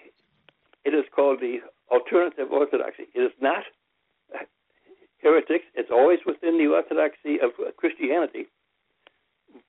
it 0.85 0.93
is 0.93 1.05
called 1.15 1.39
the 1.39 1.59
alternative 1.91 2.51
orthodoxy. 2.51 3.03
It 3.13 3.19
is 3.19 3.31
not 3.41 3.63
heretics. 5.21 5.65
It's 5.75 5.91
always 5.91 6.19
within 6.25 6.57
the 6.57 6.67
orthodoxy 6.67 7.39
of 7.39 7.51
Christianity, 7.77 8.47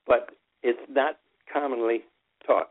but 0.07 0.31
it's 0.63 0.81
not 0.89 1.19
commonly 1.53 2.03
taught. 2.47 2.71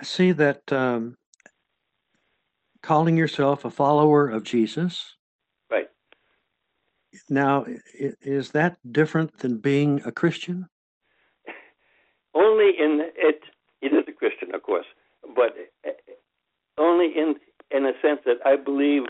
I 0.00 0.04
see 0.04 0.32
that 0.32 0.72
um, 0.72 1.16
calling 2.82 3.16
yourself 3.16 3.64
a 3.64 3.70
follower 3.70 4.28
of 4.28 4.44
Jesus. 4.44 5.16
Right. 5.70 5.88
Now, 7.28 7.66
is 7.94 8.50
that 8.52 8.78
different 8.90 9.38
than 9.38 9.58
being 9.58 10.00
a 10.06 10.12
Christian? 10.12 10.66
Only 12.34 12.70
in 12.78 13.10
it. 13.16 13.42
It 13.82 13.94
is 13.94 14.04
a 14.08 14.12
Christian, 14.12 14.54
of 14.54 14.62
course, 14.62 14.84
but 15.34 15.56
uh, 15.86 15.90
only 16.76 17.06
in 17.16 17.36
in 17.70 17.86
a 17.86 17.92
sense 18.02 18.20
that 18.26 18.38
I 18.44 18.56
believe 18.56 19.04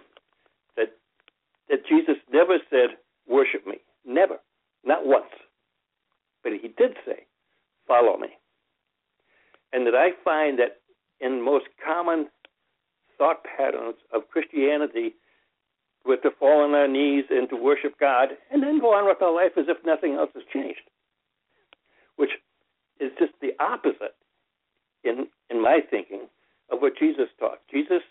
that 1.70 1.86
Jesus 1.86 2.16
never 2.32 2.58
said, 2.68 2.98
"Worship 3.26 3.66
me." 3.66 3.78
Never, 4.04 4.36
not 4.84 5.06
once. 5.06 5.30
But 6.42 6.52
he 6.52 6.68
did 6.68 6.96
say, 7.04 7.26
follow 7.86 8.16
me. 8.16 8.28
And 9.72 9.86
that 9.86 9.94
I 9.94 10.10
find 10.24 10.58
that 10.58 10.80
in 11.20 11.42
most 11.42 11.66
common 11.84 12.28
thought 13.18 13.44
patterns 13.44 13.96
of 14.12 14.28
Christianity, 14.30 15.14
we're 16.04 16.16
to 16.22 16.30
fall 16.38 16.64
on 16.64 16.74
our 16.74 16.88
knees 16.88 17.24
and 17.30 17.48
to 17.50 17.56
worship 17.56 17.98
God 18.00 18.30
and 18.50 18.62
then 18.62 18.80
go 18.80 18.94
on 18.94 19.06
with 19.06 19.20
our 19.20 19.34
life 19.34 19.52
as 19.58 19.66
if 19.68 19.76
nothing 19.84 20.14
else 20.14 20.30
has 20.34 20.44
changed, 20.52 20.80
which 22.16 22.30
is 23.00 23.10
just 23.18 23.32
the 23.42 23.52
opposite 23.60 24.16
in, 25.04 25.26
in 25.50 25.62
my 25.62 25.80
thinking 25.90 26.22
of 26.72 26.80
what 26.80 26.98
Jesus 26.98 27.28
taught. 27.38 27.58
Jesus 27.70 28.02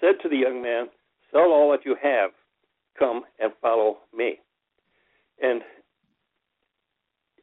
said 0.00 0.14
to 0.22 0.28
the 0.28 0.36
young 0.36 0.62
man, 0.62 0.86
Sell 1.30 1.52
all 1.52 1.70
that 1.72 1.84
you 1.84 1.96
have, 2.02 2.30
come 2.98 3.22
and 3.40 3.52
follow 3.60 3.98
me. 4.16 4.38
And 5.42 5.62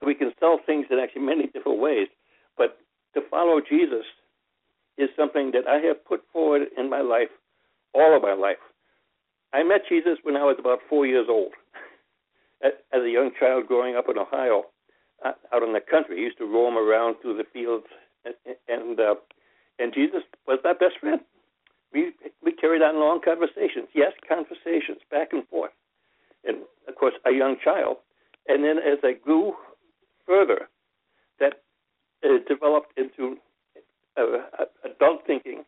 we 0.05 0.15
can 0.15 0.31
sell 0.39 0.59
things 0.65 0.85
in 0.89 0.99
actually 0.99 1.23
many 1.23 1.47
different 1.47 1.79
ways, 1.79 2.07
but 2.57 2.77
to 3.13 3.21
follow 3.29 3.59
Jesus 3.61 4.05
is 4.97 5.09
something 5.17 5.51
that 5.51 5.67
I 5.67 5.79
have 5.87 6.03
put 6.05 6.21
forward 6.31 6.63
in 6.77 6.89
my 6.89 7.01
life, 7.01 7.29
all 7.93 8.15
of 8.15 8.21
my 8.21 8.33
life. 8.33 8.57
I 9.53 9.63
met 9.63 9.81
Jesus 9.89 10.17
when 10.23 10.35
I 10.35 10.43
was 10.43 10.57
about 10.59 10.79
four 10.89 11.05
years 11.05 11.27
old. 11.29 11.53
As 12.63 13.01
a 13.01 13.09
young 13.09 13.31
child 13.39 13.67
growing 13.67 13.95
up 13.95 14.05
in 14.09 14.17
Ohio, 14.17 14.65
uh, 15.25 15.31
out 15.53 15.63
in 15.63 15.73
the 15.73 15.79
country, 15.79 16.17
I 16.17 16.21
used 16.21 16.37
to 16.37 16.45
roam 16.45 16.77
around 16.77 17.15
through 17.21 17.37
the 17.37 17.45
fields, 17.51 17.85
and 18.25 18.35
and, 18.67 18.99
uh, 18.99 19.15
and 19.79 19.93
Jesus 19.93 20.21
was 20.47 20.59
my 20.63 20.73
best 20.73 20.95
long 22.99 23.21
conversations, 23.23 23.87
yes, 23.93 24.13
conversations 24.27 24.99
back 25.11 25.29
and 25.31 25.47
forth, 25.47 25.71
and 26.45 26.57
of 26.87 26.95
course, 26.95 27.13
a 27.25 27.31
young 27.31 27.57
child. 27.63 27.97
And 28.47 28.63
then 28.63 28.77
as 28.77 28.99
I 29.03 29.13
grew 29.13 29.53
further 30.25 30.69
that 31.39 31.61
uh, 32.23 32.37
developed 32.47 32.97
into 32.97 33.37
uh, 34.17 34.65
adult 34.85 35.25
thinking. 35.25 35.63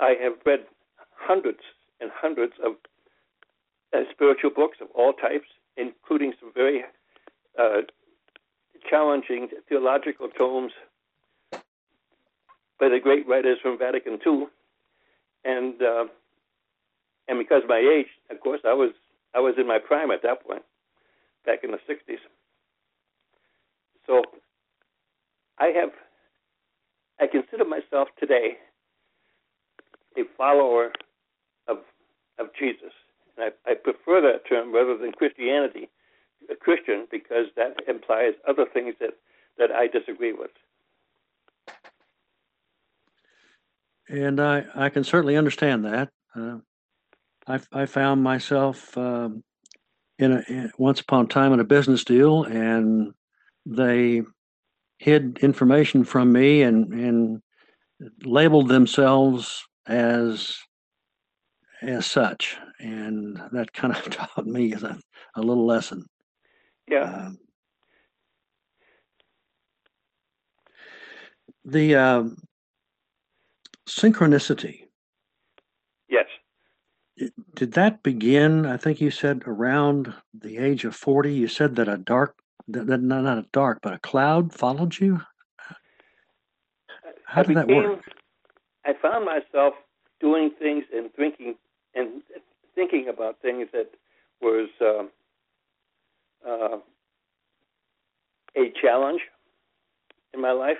I 0.00 0.14
have 0.22 0.34
read 0.44 0.60
hundreds 1.16 1.60
and 2.00 2.10
hundreds 2.14 2.52
of 2.64 2.72
uh, 3.94 4.02
spiritual 4.12 4.50
books 4.50 4.78
of 4.80 4.88
all 4.94 5.12
types, 5.12 5.46
including 5.76 6.34
some 6.40 6.52
very 6.54 6.82
uh, 7.58 7.82
challenging 8.90 9.48
theological 9.68 10.28
tomes 10.28 10.72
by 12.78 12.90
the 12.90 13.00
great 13.02 13.26
writers 13.26 13.58
from 13.62 13.78
Vatican 13.78 14.18
II, 14.26 14.46
and 15.44 15.80
uh, 15.80 16.04
because 17.46 17.62
my 17.68 17.78
age, 17.78 18.08
of 18.30 18.40
course, 18.40 18.60
I 18.64 18.74
was 18.74 18.90
I 19.34 19.40
was 19.40 19.54
in 19.58 19.66
my 19.66 19.78
prime 19.78 20.10
at 20.10 20.22
that 20.22 20.44
point, 20.44 20.62
back 21.44 21.62
in 21.62 21.70
the 21.70 21.78
'60s. 21.88 22.18
So 24.06 24.22
I 25.58 25.66
have, 25.66 25.90
I 27.20 27.26
consider 27.26 27.64
myself 27.64 28.08
today 28.18 28.56
a 30.16 30.22
follower 30.36 30.92
of, 31.68 31.78
of 32.38 32.46
Jesus. 32.58 32.92
I, 33.38 33.50
I 33.66 33.74
prefer 33.74 34.20
that 34.22 34.48
term 34.48 34.72
rather 34.72 34.96
than 34.96 35.12
Christianity, 35.12 35.88
a 36.50 36.56
Christian, 36.56 37.06
because 37.10 37.46
that 37.56 37.76
implies 37.88 38.32
other 38.48 38.64
things 38.72 38.94
that, 39.00 39.10
that 39.58 39.70
I 39.70 39.88
disagree 39.88 40.32
with. 40.32 40.50
And 44.08 44.40
I, 44.40 44.64
I 44.74 44.88
can 44.88 45.04
certainly 45.04 45.36
understand 45.36 45.84
that. 45.84 46.10
Uh, 46.34 46.58
I, 47.46 47.60
I 47.72 47.86
found 47.86 48.22
myself 48.22 48.96
um, 48.98 49.42
in 50.18 50.32
a 50.32 50.44
in, 50.48 50.70
once 50.78 51.00
upon 51.00 51.26
a 51.26 51.28
time 51.28 51.52
in 51.52 51.60
a 51.60 51.64
business 51.64 52.04
deal, 52.04 52.44
and 52.44 53.12
they 53.64 54.22
hid 54.98 55.38
information 55.42 56.04
from 56.04 56.32
me 56.32 56.62
and 56.62 56.92
and 56.92 57.42
labeled 58.24 58.68
themselves 58.68 59.64
as 59.86 60.56
as 61.82 62.06
such, 62.06 62.56
and 62.80 63.40
that 63.52 63.72
kind 63.72 63.94
of 63.94 64.02
taught 64.10 64.46
me 64.46 64.72
a, 64.72 64.98
a 65.36 65.40
little 65.40 65.66
lesson. 65.66 66.04
Yeah. 66.88 67.26
Um, 67.26 67.38
the 71.64 71.96
um, 71.96 72.36
synchronicity 73.88 74.86
yes. 76.08 76.26
Did 77.54 77.72
that 77.72 78.02
begin? 78.02 78.66
I 78.66 78.76
think 78.76 79.00
you 79.00 79.10
said 79.10 79.42
around 79.46 80.12
the 80.34 80.58
age 80.58 80.84
of 80.84 80.94
forty. 80.94 81.32
You 81.32 81.48
said 81.48 81.76
that 81.76 81.88
a 81.88 81.96
dark, 81.96 82.36
that, 82.68 82.86
that 82.86 83.00
not 83.02 83.22
not 83.22 83.38
a 83.38 83.46
dark, 83.52 83.80
but 83.82 83.94
a 83.94 83.98
cloud 83.98 84.52
followed 84.52 84.98
you. 84.98 85.20
How 87.24 87.42
did 87.42 87.56
that 87.56 87.68
work? 87.68 88.00
I 88.84 88.92
found 89.00 89.24
myself 89.24 89.74
doing 90.20 90.50
things 90.58 90.84
and 90.94 91.12
thinking 91.14 91.56
and 91.94 92.22
thinking 92.74 93.08
about 93.08 93.40
things 93.40 93.68
that 93.72 93.90
was 94.40 94.68
um, 94.80 95.10
uh, 96.46 96.78
a 98.56 98.72
challenge 98.80 99.20
in 100.34 100.40
my 100.40 100.52
life, 100.52 100.76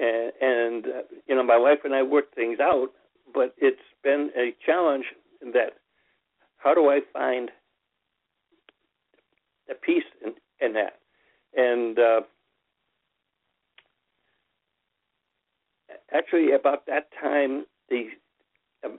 and, 0.00 0.32
and 0.40 0.86
uh, 0.86 1.02
you 1.26 1.34
know, 1.34 1.42
my 1.42 1.58
wife 1.58 1.80
and 1.84 1.94
I 1.94 2.02
worked 2.02 2.34
things 2.34 2.60
out, 2.60 2.90
but 3.34 3.54
it's 3.58 3.76
been 4.02 4.30
a 4.36 4.54
challenge 4.64 5.06
in 5.42 5.52
that 5.52 5.74
how 6.56 6.72
do 6.72 6.88
I 6.88 7.00
find 7.12 7.50
a 9.70 9.74
peace 9.74 10.04
in, 10.24 10.32
in 10.64 10.72
that, 10.74 10.98
and 11.54 11.98
uh, 11.98 12.20
actually 16.12 16.52
about 16.52 16.86
that 16.86 17.08
time 17.20 17.66
the 17.90 18.08
um, 18.84 18.98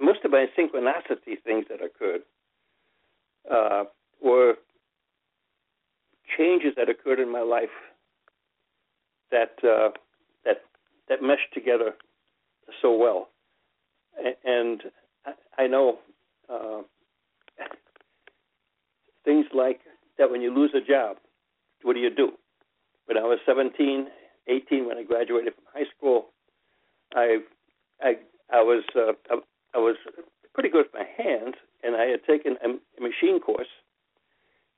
most 0.00 0.20
of 0.24 0.30
my 0.30 0.46
synchronicity 0.56 1.42
things 1.42 1.64
that 1.68 1.82
occurred 1.82 2.22
uh, 3.50 3.84
were 4.22 4.54
changes 6.36 6.72
that 6.76 6.88
occurred 6.88 7.20
in 7.20 7.30
my 7.30 7.42
life 7.42 7.68
that 9.30 9.56
uh, 9.64 9.90
that 10.44 10.62
that 11.08 11.22
meshed 11.22 11.52
together 11.52 11.94
so 12.80 12.96
well, 12.96 13.28
and 14.44 14.82
I, 15.58 15.66
know 15.66 15.98
uh, 16.48 16.82
things 19.24 19.46
like 19.54 19.80
that 20.18 20.30
when 20.30 20.40
you 20.40 20.54
lose 20.54 20.72
a 20.74 20.80
job, 20.80 21.16
what 21.82 21.94
do 21.94 22.00
you 22.00 22.10
do? 22.14 22.32
When 23.06 23.18
I 23.18 23.22
was 23.22 23.38
17, 23.46 24.06
18, 24.48 24.86
when 24.86 24.98
I 24.98 25.02
graduated 25.02 25.54
from 25.54 25.64
high 25.72 25.88
school, 25.96 26.26
I 27.14 27.38
I 28.02 28.14
I 28.52 28.62
was 28.62 28.82
uh, 28.96 29.12
I, 29.30 29.38
I 29.74 29.78
was 29.78 29.96
pretty 30.52 30.68
good 30.68 30.86
with 30.86 30.94
my 30.94 31.06
hands, 31.22 31.54
and 31.82 31.96
I 31.96 32.06
had 32.06 32.24
taken 32.24 32.56
a, 32.64 32.68
a 32.70 33.00
machine 33.00 33.40
course, 33.40 33.68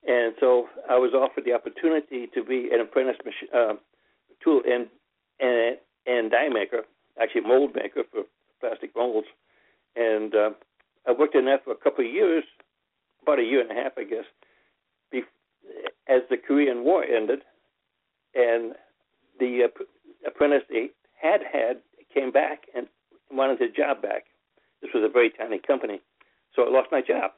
and 0.06 0.34
so 0.40 0.68
I 0.88 0.96
was 0.98 1.12
offered 1.14 1.44
the 1.44 1.52
opportunity 1.52 2.26
to 2.34 2.44
be 2.44 2.68
an 2.72 2.80
apprentice 2.80 3.16
machi- 3.24 3.52
uh, 3.54 3.74
tool 4.42 4.62
and 4.68 4.86
and 5.40 5.76
and 6.06 6.30
die 6.30 6.48
maker, 6.48 6.82
actually 7.20 7.42
mold 7.42 7.74
maker 7.74 8.02
for 8.10 8.22
plastic 8.60 8.90
molds, 8.96 9.28
and 9.94 10.34
uh, 10.34 10.50
I 11.06 11.12
worked 11.12 11.34
in 11.34 11.46
that 11.46 11.64
for 11.64 11.72
a 11.72 11.76
couple 11.76 12.04
of 12.04 12.10
years, 12.10 12.44
about 13.22 13.38
a 13.38 13.42
year 13.42 13.60
and 13.60 13.70
a 13.70 13.74
half, 13.74 13.92
I 13.96 14.04
guess, 14.04 14.24
bef- 15.12 15.22
as 16.08 16.22
the 16.30 16.36
Korean 16.36 16.84
War 16.84 17.04
ended, 17.04 17.40
and 18.34 18.72
the 19.38 19.64
uh, 19.64 19.84
apprentice 20.26 20.62
they 20.68 20.90
had 21.20 21.40
had 21.50 21.78
came 22.12 22.30
back 22.30 22.64
and 22.74 22.86
wanted 23.30 23.60
his 23.60 23.70
job 23.76 24.02
back. 24.02 24.24
This 24.82 24.90
was 24.94 25.02
a 25.04 25.12
very 25.12 25.30
tiny 25.30 25.58
company, 25.58 26.00
so 26.54 26.62
I 26.62 26.70
lost 26.70 26.88
my 26.92 27.00
job. 27.00 27.32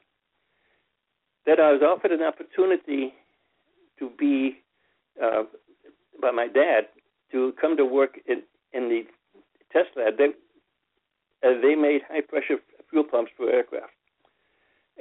Then 1.45 1.59
I 1.59 1.71
was 1.71 1.81
offered 1.81 2.11
an 2.11 2.21
opportunity 2.21 3.13
to 3.97 4.09
be 4.17 4.57
uh, 5.21 5.43
by 6.21 6.31
my 6.31 6.47
dad 6.47 6.87
to 7.31 7.53
come 7.59 7.77
to 7.77 7.85
work 7.85 8.19
in 8.27 8.43
in 8.73 8.89
the 8.89 9.03
test 9.71 9.89
lab. 9.95 10.17
They 10.17 10.29
uh, 11.43 11.59
they 11.61 11.75
made 11.75 12.01
high 12.09 12.21
pressure 12.21 12.57
fuel 12.89 13.03
pumps 13.03 13.31
for 13.37 13.49
aircraft, 13.49 13.93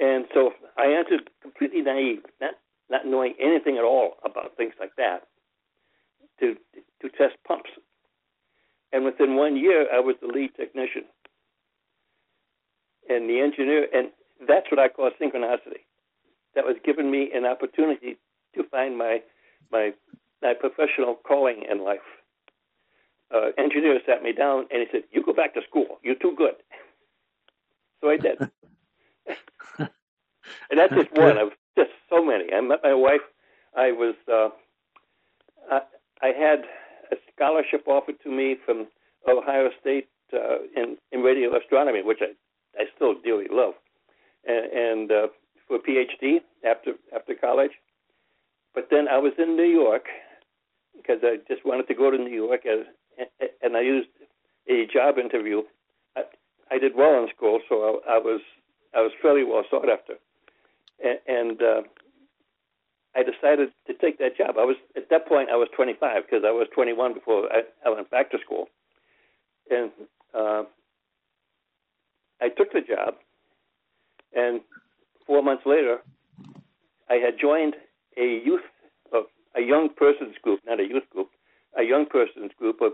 and 0.01 0.27
so 0.33 0.53
I 0.77 0.93
entered 0.93 1.31
completely 1.43 1.83
naive, 1.83 2.23
not 2.41 2.55
not 2.91 3.07
knowing 3.07 3.35
anything 3.41 3.77
at 3.77 3.85
all 3.85 4.15
about 4.25 4.57
things 4.57 4.75
like 4.81 4.97
that, 4.97 5.27
to 6.41 6.57
to 7.03 7.09
test 7.11 7.37
pumps. 7.47 7.71
And 8.93 9.05
within 9.05 9.37
one 9.37 9.57
year, 9.57 9.87
I 9.93 10.01
was 10.01 10.17
the 10.21 10.29
lead 10.29 10.55
technician. 10.57 11.05
And 13.09 13.29
the 13.29 13.41
engineer, 13.41 13.87
and 13.93 14.09
that's 14.47 14.71
what 14.71 14.79
I 14.79 14.89
call 14.89 15.11
synchronicity. 15.21 15.85
That 16.55 16.65
was 16.65 16.77
giving 16.85 17.11
me 17.11 17.31
an 17.35 17.45
opportunity 17.45 18.17
to 18.55 18.65
find 18.65 18.97
my 18.97 19.23
my 19.71 19.93
my 20.43 20.55
professional 20.55 21.15
calling 21.15 21.65
in 21.71 21.85
life. 21.85 22.01
Uh, 23.35 23.51
engineer 23.59 24.01
sat 24.07 24.23
me 24.23 24.33
down 24.33 24.67
and 24.71 24.83
he 24.83 24.87
said, 24.91 25.03
"You 25.13 25.23
go 25.23 25.33
back 25.33 25.55
to 25.55 25.61
school. 25.69 25.99
You're 26.03 26.15
too 26.15 26.35
good." 26.37 26.55
So 28.01 28.11
I 28.11 28.17
did. 28.17 28.39
and 29.79 30.79
that's 30.79 30.95
just 30.95 31.13
one 31.13 31.37
of 31.37 31.51
just 31.77 31.91
so 32.09 32.25
many. 32.25 32.53
I 32.53 32.61
met 32.61 32.81
my 32.83 32.95
wife. 32.95 33.21
I 33.77 33.93
was 33.93 34.15
uh, 34.33 34.49
I, 35.71 35.81
I 36.23 36.29
had 36.29 36.65
a 37.13 37.17
scholarship 37.35 37.87
offered 37.87 38.21
to 38.23 38.31
me 38.31 38.57
from 38.65 38.87
Ohio 39.29 39.71
State 39.81 40.09
uh, 40.33 40.59
in 40.77 40.97
in 41.13 41.21
radio 41.21 41.57
astronomy, 41.57 42.03
which 42.03 42.21
I 42.23 42.33
I 42.81 42.85
still 42.97 43.15
dearly 43.23 43.47
love, 43.51 43.75
and, 44.47 44.73
and 44.73 45.13
uh, 45.13 45.27
for 45.67 45.77
a 45.77 45.81
PhD 45.81 46.41
after 46.65 46.93
after 47.15 47.35
college. 47.35 47.73
But 48.75 48.89
then 48.91 49.09
I 49.09 49.19
was 49.19 49.33
in 49.39 49.57
New 49.57 49.65
York 49.65 50.07
because 50.97 51.21
I 51.23 51.39
just 51.49 51.65
wanted 51.65 51.89
to 51.89 51.95
go 51.95 52.11
to 52.11 52.19
New 52.19 52.35
York, 52.35 52.67
as, 52.67 52.87
and 53.63 53.77
I 53.77 53.81
used 53.81 54.09
a 54.69 54.87
job 54.93 55.19
interview. 55.19 55.63
I, 56.17 56.23
I 56.71 56.79
did 56.79 56.93
well 56.97 57.23
in 57.23 57.29
school, 57.35 57.61
so 57.69 58.01
I, 58.07 58.15
I 58.15 58.19
was 58.19 58.41
I 58.95 59.01
was 59.01 59.13
fairly 59.21 59.45
well 59.45 59.65
sought 59.71 59.89
after, 59.89 60.15
and, 61.03 61.19
and 61.27 61.63
uh, 61.63 61.83
I 63.15 63.23
decided 63.23 63.71
to 63.87 63.95
take 63.95 64.19
that 64.19 64.37
job. 64.37 64.57
I 64.59 64.65
was 64.65 64.77
at 64.97 65.11
that 65.11 65.27
point 65.27 65.51
I 65.51 65.57
was 65.57 65.69
25 65.75 66.23
because 66.25 66.45
I 66.47 66.51
was 66.51 66.67
21 66.75 67.15
before 67.15 67.49
I, 67.53 67.63
I 67.87 67.91
went 67.91 68.11
back 68.11 68.31
to 68.31 68.39
school, 68.45 68.67
and 69.71 69.91
uh, 70.35 70.63
I 72.41 72.49
took 72.49 72.73
the 72.73 72.81
job. 72.81 73.15
And 74.35 74.61
four 75.27 75.43
months 75.43 75.63
later, 75.65 75.99
I 77.09 77.15
had 77.15 77.35
joined 77.41 77.75
a 78.17 78.43
youth, 78.45 78.61
a 79.57 79.61
young 79.61 79.89
persons 79.97 80.35
group, 80.43 80.61
not 80.67 80.81
a 80.81 80.85
youth 80.85 81.09
group, 81.11 81.31
a 81.79 81.83
young 81.83 82.07
persons 82.07 82.53
group 82.59 82.81
of 82.81 82.93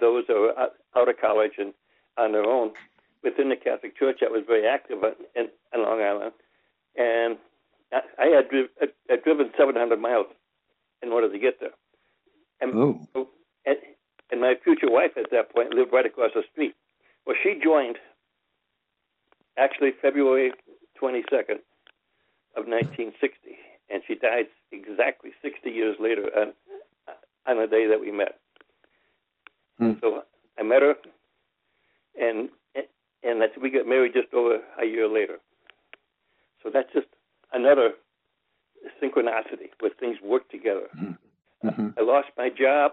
those 0.00 0.24
who 0.28 0.34
were 0.34 0.58
out 0.58 1.08
of 1.08 1.20
college 1.20 1.52
and 1.58 1.72
on 2.16 2.32
their 2.32 2.44
own 2.44 2.72
within 3.22 3.48
the 3.48 3.56
Catholic 3.56 3.96
Church. 3.98 4.20
I 4.22 4.30
was 4.30 4.44
very 4.46 4.66
active 4.66 4.98
in, 5.34 5.48
in 5.74 5.82
Long 5.82 6.00
Island, 6.00 6.32
and 6.96 7.36
I 7.92 8.00
I 8.18 8.26
had 8.26 8.48
dri- 8.48 8.68
I'd 9.10 9.22
driven 9.24 9.50
700 9.56 10.00
miles 10.00 10.26
in 11.02 11.10
order 11.10 11.30
to 11.30 11.38
get 11.38 11.60
there. 11.60 11.74
And, 12.60 12.72
Oh, 13.14 13.28
and, 13.66 13.76
and 14.30 14.40
my 14.40 14.54
future 14.62 14.90
wife 14.90 15.12
at 15.16 15.30
that 15.30 15.52
point 15.54 15.74
lived 15.74 15.92
right 15.92 16.06
across 16.06 16.30
the 16.34 16.42
street. 16.52 16.74
Well, 17.26 17.36
she 17.42 17.60
joined 17.62 17.96
actually 19.58 19.92
February 20.00 20.52
22nd 21.00 21.60
of 22.56 22.66
1960, 22.66 23.56
and 23.90 24.02
she 24.06 24.14
died 24.14 24.46
exactly 24.72 25.30
60 25.42 25.68
years 25.70 25.96
later 26.00 26.30
on, 26.36 26.52
on 27.46 27.58
the 27.60 27.66
day 27.66 27.86
that 27.86 28.00
we 28.00 28.10
met. 28.10 28.38
Hmm. 29.78 29.92
So 30.00 30.22
I 30.58 30.62
met 30.62 30.82
her, 30.82 30.94
and 32.20 32.48
and 33.24 33.40
that's, 33.40 33.52
we 33.60 33.70
got 33.70 33.86
married 33.86 34.12
just 34.12 34.32
over 34.34 34.58
a 34.80 34.84
year 34.84 35.08
later. 35.08 35.38
So 36.62 36.70
that's 36.72 36.92
just 36.92 37.06
another 37.52 37.92
synchronicity 39.02 39.70
where 39.80 39.90
things 39.98 40.18
work 40.22 40.48
together. 40.50 40.88
hmm 40.92 41.12
I 41.96 42.02
lost 42.02 42.28
my 42.36 42.50
job 42.50 42.92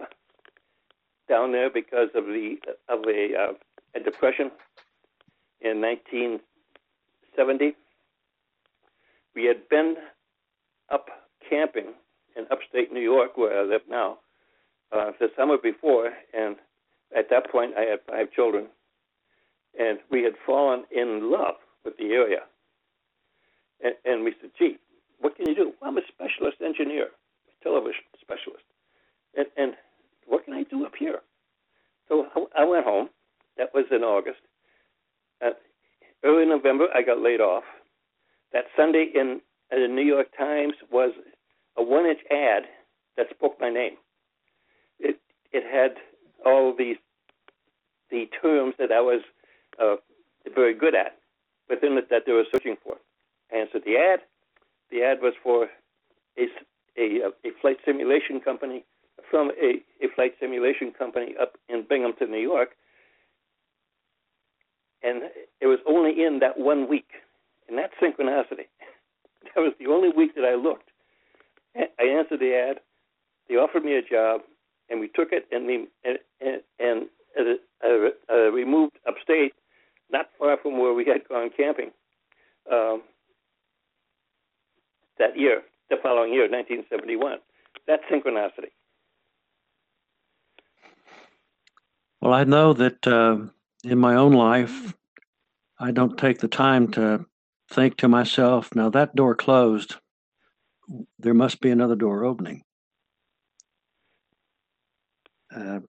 down 1.27 1.51
there 1.51 1.69
because 1.69 2.07
of 2.15 2.25
the 2.25 2.55
of 2.87 2.99
a, 3.05 3.35
uh, 3.35 3.53
a 3.95 3.99
depression 3.99 4.49
in 5.59 5.81
1970. 5.81 7.75
We 9.35 9.45
had 9.45 9.67
been 9.69 9.95
up 10.89 11.07
camping 11.49 11.93
in 12.37 12.45
upstate 12.49 12.93
New 12.93 13.01
York, 13.01 13.35
where 13.35 13.59
I 13.59 13.63
live 13.63 13.81
now, 13.89 14.19
uh, 14.93 15.11
the 15.19 15.29
summer 15.35 15.57
before, 15.57 16.11
and 16.33 16.55
at 17.17 17.29
that 17.29 17.49
point 17.51 17.73
I 17.77 17.81
had 17.81 17.99
five 18.09 18.31
children, 18.31 18.67
and 19.79 19.99
we 20.09 20.23
had 20.23 20.33
fallen 20.45 20.83
in 20.91 21.31
love 21.31 21.55
with 21.83 21.97
the 21.97 22.11
area. 22.11 22.41
And, 23.83 23.95
and 24.05 24.23
we 24.23 24.33
said, 24.39 24.51
"Gee, 24.57 24.77
what 25.19 25.35
can 25.35 25.47
you 25.47 25.55
do?" 25.55 25.73
Well, 25.81 25.91
I'm 25.91 25.97
a 25.97 26.01
specialist 26.07 26.57
engineer, 26.63 27.07
a 27.07 27.63
television 27.63 28.03
specialist, 28.19 28.63
and, 29.35 29.47
and 29.57 29.73
what 30.27 30.45
can 30.45 30.53
I 30.53 30.63
do 30.63 30.85
up 30.85 30.93
here? 30.97 31.19
So 32.07 32.27
I 32.57 32.63
went 32.65 32.85
home. 32.85 33.09
That 33.57 33.73
was 33.73 33.85
in 33.91 34.03
August. 34.03 34.39
Uh, 35.43 35.51
early 36.23 36.45
November, 36.45 36.87
I 36.93 37.01
got 37.01 37.19
laid 37.19 37.41
off. 37.41 37.63
That 38.53 38.65
Sunday 38.75 39.07
in 39.13 39.41
the 39.69 39.87
New 39.87 40.03
York 40.03 40.27
Times 40.37 40.73
was 40.91 41.11
a 41.77 41.83
one-inch 41.83 42.19
ad 42.29 42.63
that 43.17 43.27
spoke 43.29 43.57
my 43.59 43.69
name. 43.69 43.93
It 44.99 45.19
it 45.51 45.63
had 45.63 45.95
all 46.45 46.73
these 46.77 46.97
the 48.09 48.25
terms 48.41 48.75
that 48.77 48.91
I 48.91 48.99
was 48.99 49.21
uh, 49.81 49.95
very 50.53 50.73
good 50.73 50.95
at 50.95 51.17
within 51.69 51.97
it 51.97 52.09
that 52.09 52.23
they 52.25 52.33
were 52.33 52.43
searching 52.51 52.75
for. 52.83 52.97
I 53.51 53.57
answered 53.57 53.83
the 53.85 53.95
ad. 53.97 54.19
The 54.91 55.03
ad 55.03 55.19
was 55.21 55.33
for 55.41 55.69
a, 56.37 56.43
a, 56.97 57.29
a 57.45 57.51
flight 57.61 57.77
simulation 57.85 58.41
company 58.41 58.83
from 59.29 59.51
a, 59.61 59.81
a 60.03 60.09
flight 60.15 60.33
simulation 60.39 60.91
company 60.91 61.35
up 61.41 61.53
in 61.69 61.85
Binghamton, 61.87 62.31
New 62.31 62.39
York. 62.41 62.69
And 65.03 65.23
it 65.61 65.67
was 65.67 65.79
only 65.87 66.23
in 66.23 66.39
that 66.39 66.59
one 66.59 66.87
week, 66.87 67.09
and 67.67 67.77
that 67.77 67.91
synchronicity. 68.01 68.67
That 69.55 69.61
was 69.61 69.73
the 69.79 69.87
only 69.87 70.09
week 70.15 70.35
that 70.35 70.45
I 70.45 70.53
looked. 70.55 70.91
I 71.75 72.03
answered 72.03 72.39
the 72.39 72.53
ad. 72.55 72.77
They 73.49 73.55
offered 73.55 73.83
me 73.83 73.95
a 73.95 74.01
job, 74.01 74.41
and 74.91 74.99
we 74.99 75.07
took 75.07 75.29
it, 75.31 75.47
and 75.51 75.65
we 75.65 75.87
and 76.03 76.19
and, 76.41 76.61
and 76.79 77.57
uh, 77.83 78.33
uh, 78.33 78.51
we 78.51 78.65
moved 78.65 78.97
upstate, 79.07 79.53
not 80.11 80.27
far 80.37 80.57
from 80.61 80.77
where 80.77 80.93
we 80.93 81.05
had 81.05 81.27
gone 81.27 81.49
camping. 81.55 81.91
Um, 82.71 83.01
that 85.17 85.37
year, 85.37 85.61
the 85.89 85.97
following 86.01 86.33
year, 86.33 86.49
1971. 86.49 87.37
That's 87.87 88.03
synchronicity. 88.11 88.71
Well, 92.21 92.33
I 92.33 92.43
know 92.43 92.73
that 92.73 93.07
uh, 93.07 93.37
in 93.83 93.97
my 93.97 94.15
own 94.15 94.33
life, 94.33 94.93
I 95.79 95.91
don't 95.91 96.17
take 96.17 96.39
the 96.39 96.47
time 96.47 96.91
to 96.91 97.25
think 97.71 97.97
to 97.97 98.07
myself, 98.07 98.69
now 98.75 98.89
that 98.89 99.15
door 99.15 99.33
closed, 99.33 99.95
there 101.17 101.33
must 101.33 101.61
be 101.61 101.71
another 101.71 101.95
door 101.95 102.25
opening. 102.25 102.63
Uh, 105.55 105.79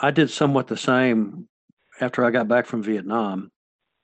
I 0.00 0.10
did 0.10 0.30
somewhat 0.30 0.66
the 0.66 0.76
same 0.76 1.48
after 2.00 2.24
I 2.24 2.30
got 2.30 2.48
back 2.48 2.66
from 2.66 2.82
Vietnam. 2.82 3.50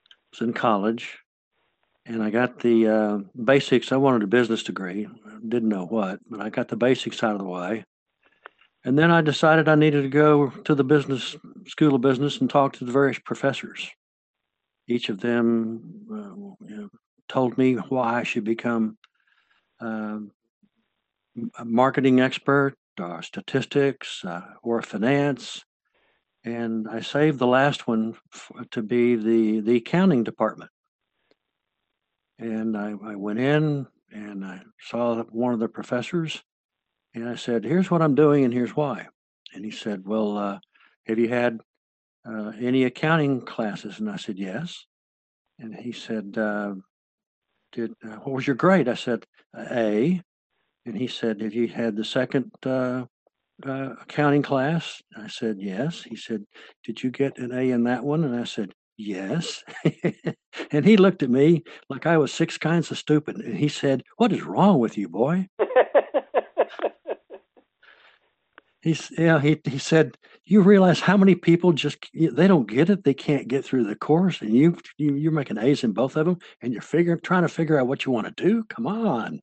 I 0.08 0.14
was 0.32 0.46
in 0.48 0.52
college 0.52 1.18
and 2.06 2.22
I 2.22 2.30
got 2.30 2.60
the 2.60 2.88
uh, 2.88 3.18
basics. 3.44 3.92
I 3.92 3.96
wanted 3.96 4.22
a 4.22 4.26
business 4.26 4.62
degree, 4.62 5.08
didn't 5.46 5.68
know 5.68 5.86
what, 5.86 6.20
but 6.28 6.40
I 6.40 6.50
got 6.50 6.68
the 6.68 6.76
basics 6.76 7.22
out 7.22 7.32
of 7.32 7.38
the 7.38 7.44
way. 7.44 7.84
And 8.84 8.98
then 8.98 9.10
I 9.10 9.20
decided 9.20 9.68
I 9.68 9.76
needed 9.76 10.02
to 10.02 10.08
go 10.08 10.48
to 10.48 10.74
the 10.74 10.82
business 10.84 11.36
school 11.66 11.94
of 11.94 12.00
business 12.00 12.40
and 12.40 12.50
talk 12.50 12.72
to 12.74 12.84
the 12.84 12.92
various 12.92 13.18
professors. 13.18 13.88
Each 14.88 15.08
of 15.08 15.20
them 15.20 16.06
uh, 16.10 16.66
you 16.66 16.76
know, 16.76 16.88
told 17.28 17.56
me 17.56 17.74
why 17.74 18.20
I 18.20 18.22
should 18.24 18.44
become 18.44 18.98
uh, 19.80 20.18
a 21.58 21.64
marketing 21.64 22.20
expert, 22.20 22.74
or 23.00 23.22
statistics, 23.22 24.24
uh, 24.24 24.42
or 24.62 24.82
finance. 24.82 25.64
And 26.44 26.88
I 26.88 27.00
saved 27.00 27.38
the 27.38 27.46
last 27.46 27.86
one 27.86 28.14
to 28.70 28.82
be 28.82 29.16
the 29.16 29.60
the 29.60 29.76
accounting 29.76 30.24
department. 30.24 30.70
And 32.38 32.76
I, 32.76 32.94
I 33.04 33.14
went 33.14 33.38
in 33.38 33.86
and 34.10 34.44
I 34.44 34.62
saw 34.80 35.22
one 35.24 35.54
of 35.54 35.60
the 35.60 35.68
professors 35.68 36.42
and 37.14 37.28
I 37.28 37.36
said, 37.36 37.64
Here's 37.64 37.90
what 37.90 38.02
I'm 38.02 38.14
doing, 38.14 38.44
and 38.44 38.52
here's 38.52 38.74
why. 38.74 39.06
And 39.54 39.64
he 39.64 39.70
said, 39.70 40.06
Well, 40.06 40.36
uh, 40.36 40.58
have 41.06 41.18
you 41.18 41.28
had 41.28 41.60
uh, 42.26 42.52
any 42.60 42.84
accounting 42.84 43.42
classes? 43.42 44.00
And 44.00 44.10
I 44.10 44.16
said, 44.16 44.38
Yes. 44.38 44.86
And 45.58 45.74
he 45.74 45.92
said, 45.92 46.36
uh, 46.38 46.74
Did 47.72 47.92
uh, 48.04 48.16
what 48.16 48.34
was 48.34 48.46
your 48.46 48.56
grade? 48.56 48.88
I 48.88 48.94
said, 48.94 49.26
A. 49.56 50.22
And 50.84 50.96
he 50.96 51.06
said, 51.06 51.40
Have 51.40 51.54
you 51.54 51.68
had 51.68 51.96
the 51.96 52.04
second 52.04 52.50
uh, 52.66 53.04
uh, 53.64 53.94
accounting 54.00 54.42
class? 54.42 55.00
I 55.16 55.28
said, 55.28 55.56
Yes. 55.60 56.02
He 56.02 56.16
said, 56.16 56.44
Did 56.84 57.02
you 57.02 57.10
get 57.10 57.38
an 57.38 57.52
A 57.52 57.70
in 57.70 57.84
that 57.84 58.04
one? 58.04 58.24
And 58.24 58.34
I 58.38 58.44
said, 58.44 58.72
Yes. 58.96 59.62
and 60.72 60.84
he 60.84 60.96
looked 60.96 61.22
at 61.22 61.30
me 61.30 61.62
like 61.88 62.06
I 62.06 62.18
was 62.18 62.32
six 62.32 62.58
kinds 62.58 62.90
of 62.90 62.98
stupid. 62.98 63.36
And 63.36 63.56
he 63.56 63.68
said, 63.68 64.02
What 64.16 64.32
is 64.32 64.42
wrong 64.42 64.78
with 64.78 64.98
you, 64.98 65.08
boy? 65.08 65.48
He's 68.82 69.12
yeah. 69.16 69.40
He 69.40 69.60
he 69.64 69.78
said, 69.78 70.16
"You 70.44 70.60
realize 70.60 70.98
how 70.98 71.16
many 71.16 71.36
people 71.36 71.72
just 71.72 71.98
they 72.12 72.48
don't 72.48 72.68
get 72.68 72.90
it. 72.90 73.04
They 73.04 73.14
can't 73.14 73.46
get 73.46 73.64
through 73.64 73.84
the 73.84 73.94
course, 73.94 74.40
and 74.40 74.52
you, 74.52 74.76
you 74.98 75.14
you're 75.14 75.30
making 75.30 75.58
A's 75.58 75.84
in 75.84 75.92
both 75.92 76.16
of 76.16 76.26
them, 76.26 76.38
and 76.60 76.72
you're 76.72 76.82
figuring 76.82 77.20
trying 77.22 77.42
to 77.42 77.48
figure 77.48 77.78
out 77.78 77.86
what 77.86 78.04
you 78.04 78.10
want 78.10 78.36
to 78.36 78.42
do. 78.42 78.64
Come 78.64 78.88
on." 78.88 79.40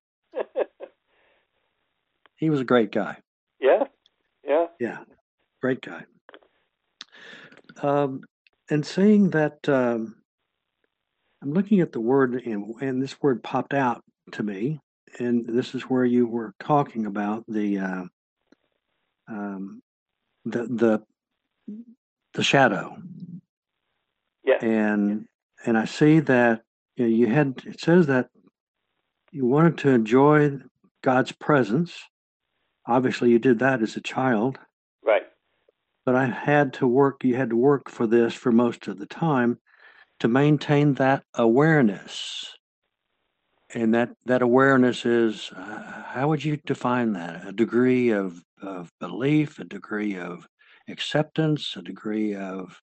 He 2.39 2.49
was 2.49 2.61
a 2.61 2.65
great 2.65 2.91
guy. 2.91 3.17
Yeah, 3.59 3.83
yeah, 4.45 4.65
yeah, 4.79 4.97
great 5.61 5.81
guy. 5.81 6.03
Um, 7.81 8.21
and 8.69 8.85
saying 8.85 9.31
that, 9.31 9.67
um, 9.67 10.15
I'm 11.41 11.53
looking 11.53 11.79
at 11.81 11.91
the 11.91 12.01
word, 12.01 12.41
and, 12.45 12.75
and 12.81 13.01
this 13.01 13.21
word 13.21 13.43
popped 13.43 13.73
out 13.73 14.03
to 14.33 14.43
me, 14.43 14.79
and 15.19 15.45
this 15.47 15.75
is 15.75 15.83
where 15.83 16.05
you 16.05 16.27
were 16.27 16.53
talking 16.59 17.05
about 17.05 17.43
the. 17.47 17.79
Uh, 17.79 18.03
um, 19.29 19.81
the 20.45 20.63
the 20.63 21.03
the 22.33 22.43
shadow. 22.43 22.97
Yeah. 24.43 24.63
And 24.63 25.25
and 25.65 25.77
I 25.77 25.85
see 25.85 26.19
that 26.21 26.61
you, 26.95 27.05
know, 27.05 27.11
you 27.11 27.27
had 27.27 27.61
it 27.65 27.79
says 27.79 28.07
that 28.07 28.29
you 29.31 29.45
wanted 29.45 29.77
to 29.79 29.89
enjoy 29.89 30.57
God's 31.03 31.31
presence. 31.31 31.93
Obviously, 32.89 33.29
you 33.29 33.37
did 33.37 33.59
that 33.59 33.83
as 33.83 33.95
a 33.95 34.01
child. 34.01 34.57
Right. 35.03 35.21
But 36.07 36.15
I 36.15 36.25
had 36.25 36.73
to 36.73 36.87
work. 36.87 37.23
You 37.23 37.35
had 37.35 37.51
to 37.51 37.55
work 37.55 37.87
for 37.87 38.07
this 38.07 38.33
for 38.33 38.51
most 38.51 38.87
of 38.87 38.97
the 38.97 39.05
time 39.05 39.59
to 40.19 40.27
maintain 40.27 40.95
that 40.95 41.23
awareness 41.35 42.57
and 43.75 43.93
that 43.93 44.09
that 44.25 44.41
awareness 44.41 45.05
is 45.05 45.51
uh, 45.55 46.03
how 46.07 46.27
would 46.27 46.43
you 46.43 46.57
define 46.65 47.13
that 47.13 47.47
a 47.47 47.51
degree 47.51 48.09
of 48.09 48.43
of 48.61 48.91
belief 48.99 49.59
a 49.59 49.63
degree 49.63 50.17
of 50.17 50.47
acceptance 50.87 51.75
a 51.77 51.81
degree 51.81 52.35
of 52.35 52.81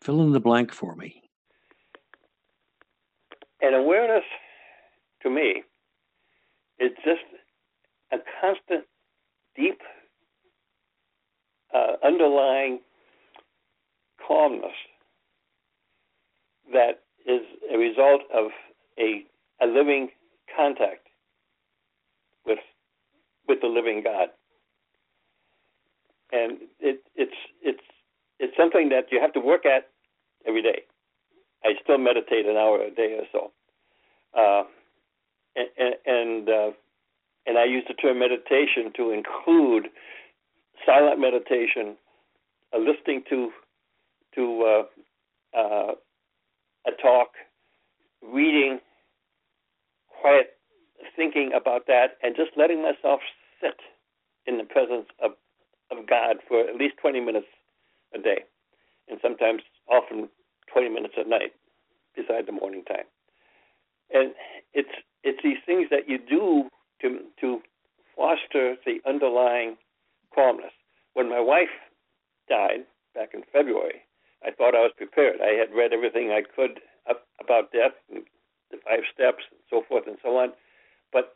fill 0.00 0.22
in 0.22 0.32
the 0.32 0.40
blank 0.40 0.72
for 0.72 0.96
me 0.96 1.22
and 3.60 3.74
awareness 3.74 4.24
to 5.22 5.28
me 5.28 5.62
is 6.80 6.90
just 7.04 7.20
a 8.12 8.16
constant 8.40 8.84
deep 9.58 9.80
uh, 11.74 11.92
underlying 12.04 12.80
calmness 14.26 14.72
that 16.72 17.00
is 17.26 17.42
a 17.72 17.78
result 17.78 18.22
of 18.34 18.50
a 18.98 19.24
a 19.60 19.66
living 19.66 20.08
contact 20.56 21.06
with 22.46 22.58
with 23.48 23.60
the 23.60 23.66
living 23.66 24.02
God. 24.04 24.28
And 26.32 26.58
it, 26.80 27.02
it's 27.16 27.32
it's 27.62 27.82
it's 28.38 28.56
something 28.56 28.90
that 28.90 29.06
you 29.10 29.20
have 29.20 29.32
to 29.32 29.40
work 29.40 29.66
at 29.66 29.88
every 30.46 30.62
day. 30.62 30.82
I 31.64 31.72
still 31.82 31.98
meditate 31.98 32.46
an 32.46 32.56
hour 32.56 32.82
a 32.82 32.90
day 32.90 33.18
or 33.18 33.24
so, 33.32 33.52
uh, 34.38 34.62
and 35.56 35.94
and, 36.06 36.48
uh, 36.48 36.70
and 37.48 37.56
I 37.56 37.64
use 37.64 37.84
the 37.88 37.94
term 37.94 38.18
meditation 38.18 38.92
to 38.96 39.10
include 39.10 39.88
silent 40.84 41.18
meditation, 41.18 41.96
a 42.74 42.78
listening 42.78 43.22
to 43.30 43.50
to 44.34 44.84
uh, 45.56 45.58
uh, 45.58 45.92
a 46.86 46.90
talk, 47.02 47.28
reading, 48.22 48.78
quiet 50.20 50.50
thinking 51.16 51.50
about 51.56 51.86
that, 51.86 52.18
and 52.22 52.36
just 52.36 52.50
letting 52.56 52.82
myself 52.82 53.20
sit 53.60 53.80
in 54.46 54.58
the 54.58 54.64
presence 54.64 55.06
of 55.24 55.32
of 55.90 56.06
God 56.06 56.36
for 56.46 56.60
at 56.60 56.76
least 56.76 56.96
20 57.00 57.20
minutes 57.20 57.46
a 58.14 58.18
day, 58.18 58.44
and 59.08 59.18
sometimes 59.22 59.62
often 59.90 60.28
20 60.70 60.90
minutes 60.90 61.14
at 61.18 61.26
night, 61.26 61.54
beside 62.14 62.46
the 62.46 62.52
morning 62.52 62.84
time. 62.84 63.08
And 64.12 64.34
it's 64.74 64.92
it's 65.24 65.42
these 65.42 65.56
things 65.64 65.88
that 65.90 66.08
you 66.08 66.18
do 66.18 66.68
foster 68.16 68.76
the 68.84 69.00
underlying 69.06 69.76
calmness. 70.34 70.72
When 71.14 71.28
my 71.28 71.40
wife 71.40 71.72
died 72.48 72.84
back 73.14 73.30
in 73.34 73.42
February, 73.52 74.02
I 74.44 74.50
thought 74.50 74.74
I 74.74 74.82
was 74.82 74.92
prepared. 74.96 75.40
I 75.40 75.58
had 75.58 75.74
read 75.74 75.92
everything 75.92 76.30
I 76.30 76.42
could 76.42 76.80
up, 77.08 77.26
about 77.40 77.72
death 77.72 77.94
and 78.12 78.24
the 78.70 78.78
five 78.84 79.00
steps 79.12 79.42
and 79.50 79.60
so 79.70 79.82
forth 79.88 80.04
and 80.06 80.18
so 80.22 80.36
on, 80.36 80.52
but 81.12 81.34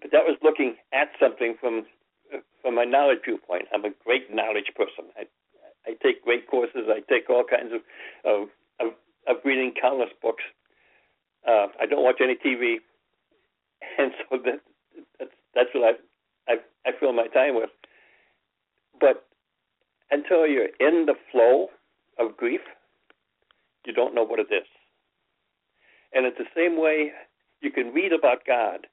but 0.00 0.10
that 0.12 0.24
was 0.24 0.38
looking 0.42 0.76
at 0.92 1.08
something 1.20 1.54
from 1.60 1.84
from 2.62 2.74
my 2.74 2.84
knowledge 2.84 3.18
viewpoint. 3.24 3.66
I'm 3.74 3.84
a 3.84 3.90
great 4.04 4.32
knowledge 4.34 4.72
person. 4.74 5.12
I 5.16 5.26
I 5.86 5.94
take 6.02 6.24
great 6.24 6.48
courses. 6.48 6.88
I 6.88 7.00
take 7.12 7.28
all 7.28 7.44
kinds 7.44 7.72
of 7.72 7.80
of 8.24 8.48
of, 8.80 8.94
of 9.28 9.36
reading 9.44 9.74
countless 9.80 10.10
books. 10.22 10.42
Uh, 11.46 11.68
I 11.80 11.86
don't 11.86 12.02
watch 12.02 12.20
any 12.22 12.36
TV, 12.36 12.80
and 13.98 14.12
so 14.18 14.38
that 14.44 14.60
that's 15.18 15.30
that's 15.54 15.68
what 15.74 15.96
I 16.48 16.52
I 16.52 16.56
I 16.86 16.92
fill 16.98 17.12
my 17.12 17.26
time 17.28 17.56
with. 17.56 17.70
But 19.00 19.26
until 20.10 20.46
you're 20.46 20.74
in 20.80 21.06
the 21.06 21.14
flow 21.30 21.68
of 22.18 22.36
grief, 22.36 22.60
you 23.86 23.92
don't 23.92 24.14
know 24.14 24.24
what 24.24 24.40
it 24.40 24.48
is. 24.50 24.66
And 26.12 26.26
it's 26.26 26.38
the 26.38 26.44
same 26.56 26.78
way 26.78 27.12
you 27.60 27.70
can 27.70 27.92
read 27.92 28.12
about 28.12 28.44
God, 28.46 28.86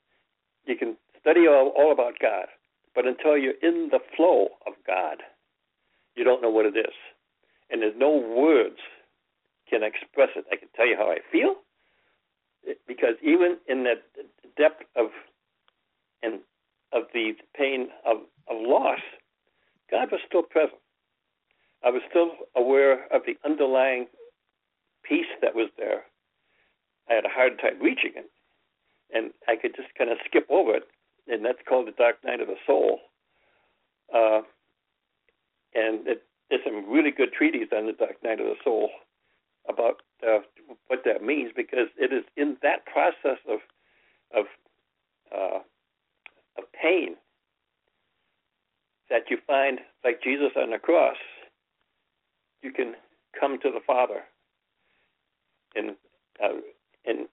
you 0.66 0.76
can 0.76 0.98
study 1.20 1.48
all, 1.48 1.74
all 1.76 1.92
about 1.92 2.14
God, 2.22 2.46
but 2.94 3.06
until 3.06 3.38
you're 3.38 3.60
in 3.62 3.90
the 3.92 4.00
flow 4.16 4.50
of 4.66 4.74
God, 4.86 5.24
you 6.16 6.24
don't 6.24 6.42
know 6.42 6.50
what 6.50 6.66
it 6.66 6.78
is. 6.78 6.94
And 7.70 7.82
there's 7.82 7.98
no 7.98 8.10
words 8.12 8.78
can 9.70 9.84
express 9.84 10.30
it. 10.36 10.46
I 10.52 10.56
can 10.56 10.70
tell 10.76 10.88
you 10.88 10.96
how 10.98 11.12
I 11.12 11.18
feel, 11.32 11.56
because 12.88 13.16
even 13.22 13.58
in 13.68 13.84
that 13.84 14.04
depth 14.58 14.84
of 14.96 15.08
and 16.24 16.40
of 16.94 17.04
the 17.14 17.34
pain 17.56 17.88
of, 18.06 18.18
of 18.50 18.58
loss, 18.60 19.00
God 19.92 20.10
was 20.12 20.22
still 20.28 20.44
present. 20.44 20.80
I 21.84 21.90
was 21.90 22.02
still 22.10 22.32
aware 22.56 23.06
of 23.14 23.22
the 23.26 23.38
underlying 23.46 24.08
peace 25.04 25.30
that 25.42 25.56
was 25.56 25.70
there. 25.78 26.04
I 27.10 27.14
had 27.14 27.26
a 27.26 27.30
hard 27.30 27.60
time 27.60 27.82
reaching 27.82 28.12
it, 28.16 28.30
and 29.14 29.32
I 29.48 29.56
could 29.56 29.76
just 29.76 29.90
kind 29.98 30.10
of 30.10 30.18
skip 30.26 30.48
over 30.50 30.76
it, 30.76 30.84
and 31.28 31.46
that's 31.46 31.60
called 31.68 31.88
the 31.88 31.92
dark 31.92 32.18
night 32.26 32.42
of 32.42 32.48
the 32.48 32.56
soul. 32.66 33.00
Uh, 34.14 34.42
and 35.76 36.08
it, 36.08 36.24
there's 36.50 36.62
some 36.66 36.90
really 36.90 37.12
good 37.12 37.32
treatises 37.32 37.70
on 37.76 37.86
the 37.86 37.94
dark 37.94 38.24
night 38.24 38.40
of 38.40 38.48
the 38.48 38.56
soul 38.64 38.90
about 39.70 40.02
uh, 40.28 40.40
what 40.88 41.04
that 41.06 41.24
means, 41.24 41.52
because 41.56 41.88
it 41.98 42.14
is 42.14 42.24
in 42.36 42.58
that 42.62 42.86
process 42.86 43.40
of 43.50 43.60
of 44.36 44.46
uh, 45.36 45.60
of 46.58 46.64
pain 46.82 47.16
that 49.10 49.24
you 49.30 49.38
find, 49.48 49.80
like 50.04 50.22
Jesus 50.22 50.52
on 50.58 50.72
the 50.72 50.78
cross, 50.78 51.16
you 52.62 52.72
can 52.72 52.94
come 53.40 53.58
to 53.62 53.72
the 53.72 53.80
Father 53.86 54.24
and 55.76 55.92
uh, 56.44 56.60
and 57.06 57.28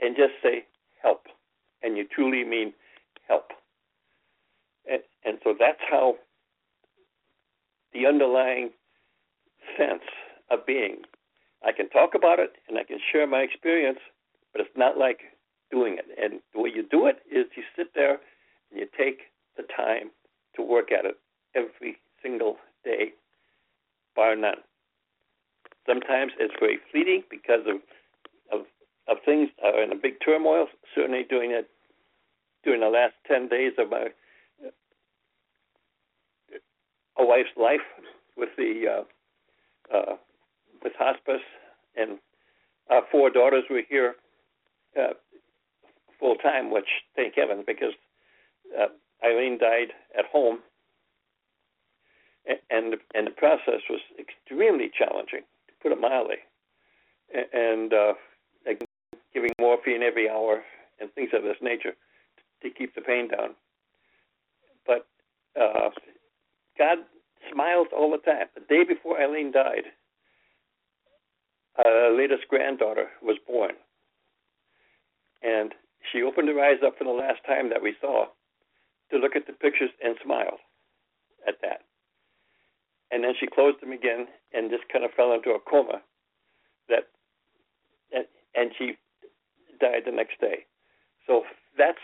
and 0.00 0.16
just 0.16 0.32
say 0.42 0.64
help, 1.02 1.26
and 1.82 1.96
you 1.96 2.06
truly 2.06 2.44
mean 2.44 2.72
help. 3.28 3.48
And 4.90 5.02
and 5.24 5.38
so 5.44 5.54
that's 5.58 5.80
how 5.90 6.16
the 7.92 8.06
underlying 8.06 8.70
sense 9.76 10.02
of 10.50 10.64
being. 10.66 11.02
I 11.64 11.72
can 11.72 11.88
talk 11.88 12.14
about 12.14 12.38
it 12.38 12.52
and 12.68 12.78
I 12.78 12.84
can 12.84 12.98
share 13.12 13.26
my 13.26 13.40
experience, 13.40 13.98
but 14.52 14.60
it's 14.60 14.76
not 14.76 14.96
like 14.98 15.20
doing 15.70 15.98
it. 15.98 16.06
And 16.20 16.40
the 16.54 16.60
way 16.60 16.70
you 16.74 16.84
do 16.88 17.06
it 17.06 17.18
is 17.30 17.46
you 17.56 17.62
sit 17.76 17.94
there 17.94 18.18
and 18.70 18.80
you 18.80 18.86
take 18.96 19.20
the 19.56 19.64
time 19.64 20.10
to 20.56 20.62
work 20.62 20.92
at 20.92 21.04
it 21.04 21.16
every 21.54 21.98
single 22.22 22.56
day, 22.84 23.12
bar 24.14 24.36
none. 24.36 24.62
Sometimes 25.86 26.32
it's 26.38 26.54
very 26.60 26.78
fleeting 26.90 27.22
because 27.30 27.66
of 27.66 27.80
of, 28.52 28.66
of 29.08 29.16
things 29.24 29.48
that 29.62 29.74
are 29.74 29.82
in 29.82 29.92
a 29.92 29.96
big 29.96 30.14
turmoil. 30.24 30.66
Certainly 30.94 31.26
during 31.28 31.50
it 31.50 31.68
during 32.64 32.80
the 32.80 32.88
last 32.88 33.14
ten 33.26 33.48
days 33.48 33.72
of 33.78 33.90
my 33.90 34.08
a 37.18 37.24
wife's 37.24 37.50
life 37.56 37.80
with 38.36 38.50
the 38.56 39.04
uh, 39.92 39.96
uh, 39.96 40.16
with 40.82 40.92
hospice, 40.98 41.42
and 41.96 42.18
our 42.90 43.02
four 43.10 43.30
daughters 43.30 43.64
were 43.70 43.82
here 43.88 44.14
uh, 44.98 45.14
full 46.18 46.36
time, 46.36 46.70
which 46.70 46.88
thank 47.16 47.34
heaven 47.34 47.64
because 47.66 47.92
uh, 48.78 48.86
Eileen 49.24 49.58
died 49.58 49.92
at 50.18 50.26
home, 50.26 50.58
and 52.70 52.96
and 53.14 53.26
the 53.26 53.30
process 53.32 53.80
was 53.90 54.00
extremely 54.18 54.90
challenging, 54.96 55.42
to 55.68 55.74
put 55.82 55.92
it 55.92 56.00
mildly, 56.00 56.38
and 57.52 57.92
uh, 57.92 58.14
giving 59.32 59.50
morphine 59.60 60.02
every 60.02 60.28
hour 60.28 60.62
and 61.00 61.12
things 61.12 61.30
of 61.32 61.42
this 61.42 61.56
nature 61.62 61.94
to 62.62 62.70
keep 62.70 62.94
the 62.94 63.00
pain 63.00 63.28
down. 63.28 63.50
But 64.86 65.06
uh, 65.60 65.90
God 66.78 66.98
smiles 67.52 67.88
all 67.96 68.10
the 68.10 68.18
time. 68.18 68.46
The 68.54 68.62
day 68.68 68.84
before 68.84 69.20
Eileen 69.20 69.52
died, 69.52 69.84
our 71.84 72.16
latest 72.16 72.48
granddaughter 72.48 73.08
was 73.22 73.36
born. 73.46 73.72
And 75.42 75.74
she 76.12 76.22
opened 76.22 76.48
her 76.48 76.60
eyes 76.60 76.82
up 76.84 76.98
for 76.98 77.04
the 77.04 77.10
last 77.10 77.40
time 77.46 77.70
that 77.70 77.82
we 77.82 77.94
saw 78.00 78.26
to 79.10 79.18
look 79.18 79.36
at 79.36 79.46
the 79.46 79.52
pictures 79.52 79.90
and 80.02 80.16
smiled 80.22 80.60
at 81.46 81.54
that. 81.62 81.80
And 83.10 83.24
then 83.24 83.32
she 83.38 83.46
closed 83.46 83.80
them 83.80 83.92
again 83.92 84.26
and 84.52 84.70
just 84.70 84.84
kind 84.92 85.04
of 85.04 85.12
fell 85.12 85.32
into 85.32 85.50
a 85.50 85.60
coma 85.60 86.02
that 86.88 87.04
and, 88.12 88.24
and 88.54 88.70
she 88.76 88.92
died 89.80 90.02
the 90.04 90.12
next 90.12 90.40
day. 90.40 90.66
So 91.26 91.42
that's 91.76 91.98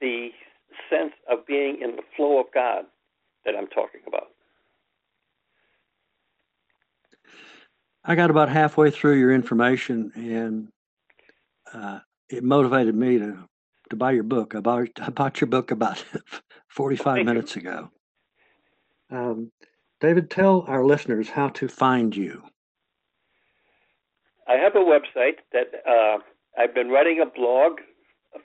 the 0.00 0.28
sense 0.88 1.12
of 1.30 1.46
being 1.46 1.80
in 1.82 1.96
the 1.96 2.02
flow 2.16 2.38
of 2.40 2.46
God 2.54 2.84
that 3.44 3.54
I'm 3.56 3.66
talking 3.68 4.00
about. 4.06 4.27
I 8.08 8.14
got 8.14 8.30
about 8.30 8.48
halfway 8.48 8.90
through 8.90 9.18
your 9.18 9.34
information, 9.34 10.10
and 10.14 10.68
uh, 11.74 12.00
it 12.30 12.42
motivated 12.42 12.94
me 12.94 13.18
to 13.18 13.46
to 13.90 13.96
buy 13.96 14.12
your 14.12 14.22
book. 14.22 14.54
I 14.54 14.60
bought 14.60 14.88
I 14.98 15.10
bought 15.10 15.42
your 15.42 15.48
book 15.48 15.70
about 15.70 16.02
45 16.68 17.26
minutes 17.26 17.54
you. 17.54 17.60
ago. 17.60 17.90
Um, 19.10 19.52
David, 20.00 20.30
tell 20.30 20.64
our 20.68 20.86
listeners 20.86 21.28
how 21.28 21.48
to 21.50 21.68
find 21.68 22.16
you. 22.16 22.42
I 24.46 24.54
have 24.54 24.74
a 24.74 24.78
website 24.78 25.40
that 25.52 25.82
uh, 25.86 26.18
I've 26.58 26.74
been 26.74 26.88
writing 26.88 27.20
a 27.20 27.26
blog 27.26 27.80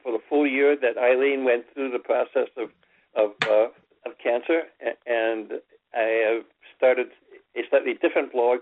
for 0.01 0.11
the 0.11 0.19
full 0.27 0.45
year 0.45 0.75
that 0.81 0.97
Eileen 0.97 1.45
went 1.45 1.65
through 1.73 1.91
the 1.91 1.99
process 1.99 2.49
of 2.57 2.69
of, 3.15 3.31
uh, 3.43 3.67
of 4.05 4.17
cancer, 4.21 4.63
and 5.05 5.53
I 5.93 6.33
have 6.33 6.43
started 6.75 7.07
a 7.55 7.61
slightly 7.69 7.93
different 7.93 8.33
blog 8.33 8.59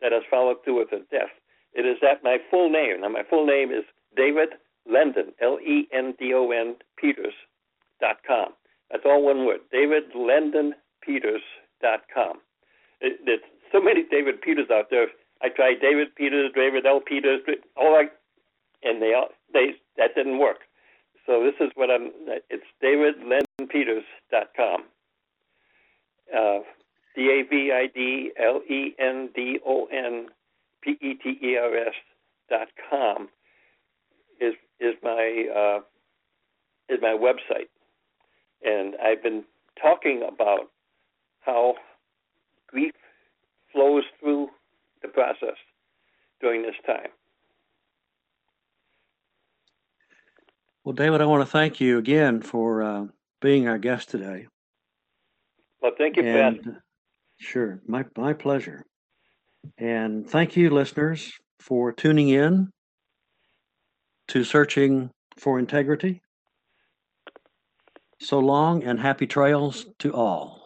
that 0.00 0.12
has 0.12 0.22
followed 0.30 0.62
through 0.64 0.78
with 0.78 0.90
her 0.90 1.00
death. 1.10 1.30
It 1.74 1.86
is 1.86 1.98
at 2.02 2.24
my 2.24 2.38
full 2.50 2.70
name. 2.70 3.00
Now, 3.00 3.08
my 3.08 3.22
full 3.28 3.46
name 3.46 3.70
is 3.70 3.84
David 4.16 4.50
Lendon, 4.90 5.32
L 5.42 5.58
E 5.60 5.88
N 5.92 6.14
D 6.18 6.32
O 6.34 6.50
N 6.50 6.76
Peters 6.96 7.34
dot 8.00 8.18
com. 8.26 8.48
That's 8.90 9.04
all 9.04 9.22
one 9.22 9.46
word. 9.46 9.60
David 9.72 10.04
Lendon 10.14 10.74
Peters 11.02 11.42
dot 11.82 12.02
com. 12.12 12.38
There's 13.00 13.40
so 13.72 13.80
many 13.80 14.04
David 14.10 14.40
Peters 14.40 14.70
out 14.72 14.90
there. 14.90 15.08
I 15.42 15.50
tried 15.50 15.80
David 15.82 16.14
Peters, 16.14 16.50
David 16.54 16.86
L. 16.86 17.00
Peters, 17.00 17.42
all 17.76 17.92
like, 17.92 18.12
and 18.82 19.02
they 19.02 19.12
all 19.12 19.28
they 19.52 19.74
that 19.98 20.14
didn't 20.14 20.38
work. 20.38 20.60
So 21.26 21.42
this 21.42 21.54
is 21.60 21.70
what 21.74 21.90
I'm. 21.90 22.10
It's 22.48 22.64
davidlendonpeters.com. 22.82 24.84
Uh, 26.34 26.60
D 27.16 27.30
A 27.30 27.48
V 27.48 27.72
I 27.72 27.86
D 27.92 28.30
L 28.38 28.60
E 28.68 28.94
N 28.98 29.30
D 29.34 29.58
O 29.66 29.86
N 29.86 30.26
P 30.82 30.98
E 31.00 31.14
T 31.14 31.38
E 31.42 31.56
R 31.56 31.74
S 31.76 31.94
dot 32.50 32.68
com 32.90 33.28
is 34.40 34.54
is 34.78 34.94
my 35.02 35.46
uh, 35.54 35.80
is 36.92 37.00
my 37.00 37.16
website, 37.18 37.68
and 38.62 38.94
I've 39.02 39.22
been 39.22 39.44
talking 39.80 40.22
about 40.28 40.70
how 41.40 41.74
grief 42.68 42.92
flows 43.72 44.04
through 44.20 44.48
the 45.02 45.08
process 45.08 45.56
during 46.40 46.62
this 46.62 46.74
time. 46.86 47.08
Well, 50.84 50.92
David, 50.92 51.20
I 51.20 51.24
want 51.24 51.42
to 51.42 51.50
thank 51.50 51.80
you 51.80 51.98
again 51.98 52.42
for 52.42 52.82
uh, 52.82 53.06
being 53.40 53.66
our 53.66 53.78
guest 53.78 54.08
today. 54.10 54.46
Well, 55.82 55.92
thank 55.98 56.16
you, 56.16 56.22
and, 56.22 56.60
uh, 56.60 56.70
Sure. 57.38 57.80
My, 57.86 58.04
my 58.16 58.32
pleasure. 58.32 58.84
And 59.78 60.28
thank 60.28 60.56
you, 60.56 60.70
listeners, 60.70 61.32
for 61.58 61.92
tuning 61.92 62.28
in 62.28 62.70
to 64.28 64.44
Searching 64.44 65.10
for 65.36 65.58
Integrity. 65.58 66.22
So 68.20 68.38
long 68.38 68.82
and 68.82 69.00
happy 69.00 69.26
trails 69.26 69.86
to 69.98 70.12
all. 70.14 70.65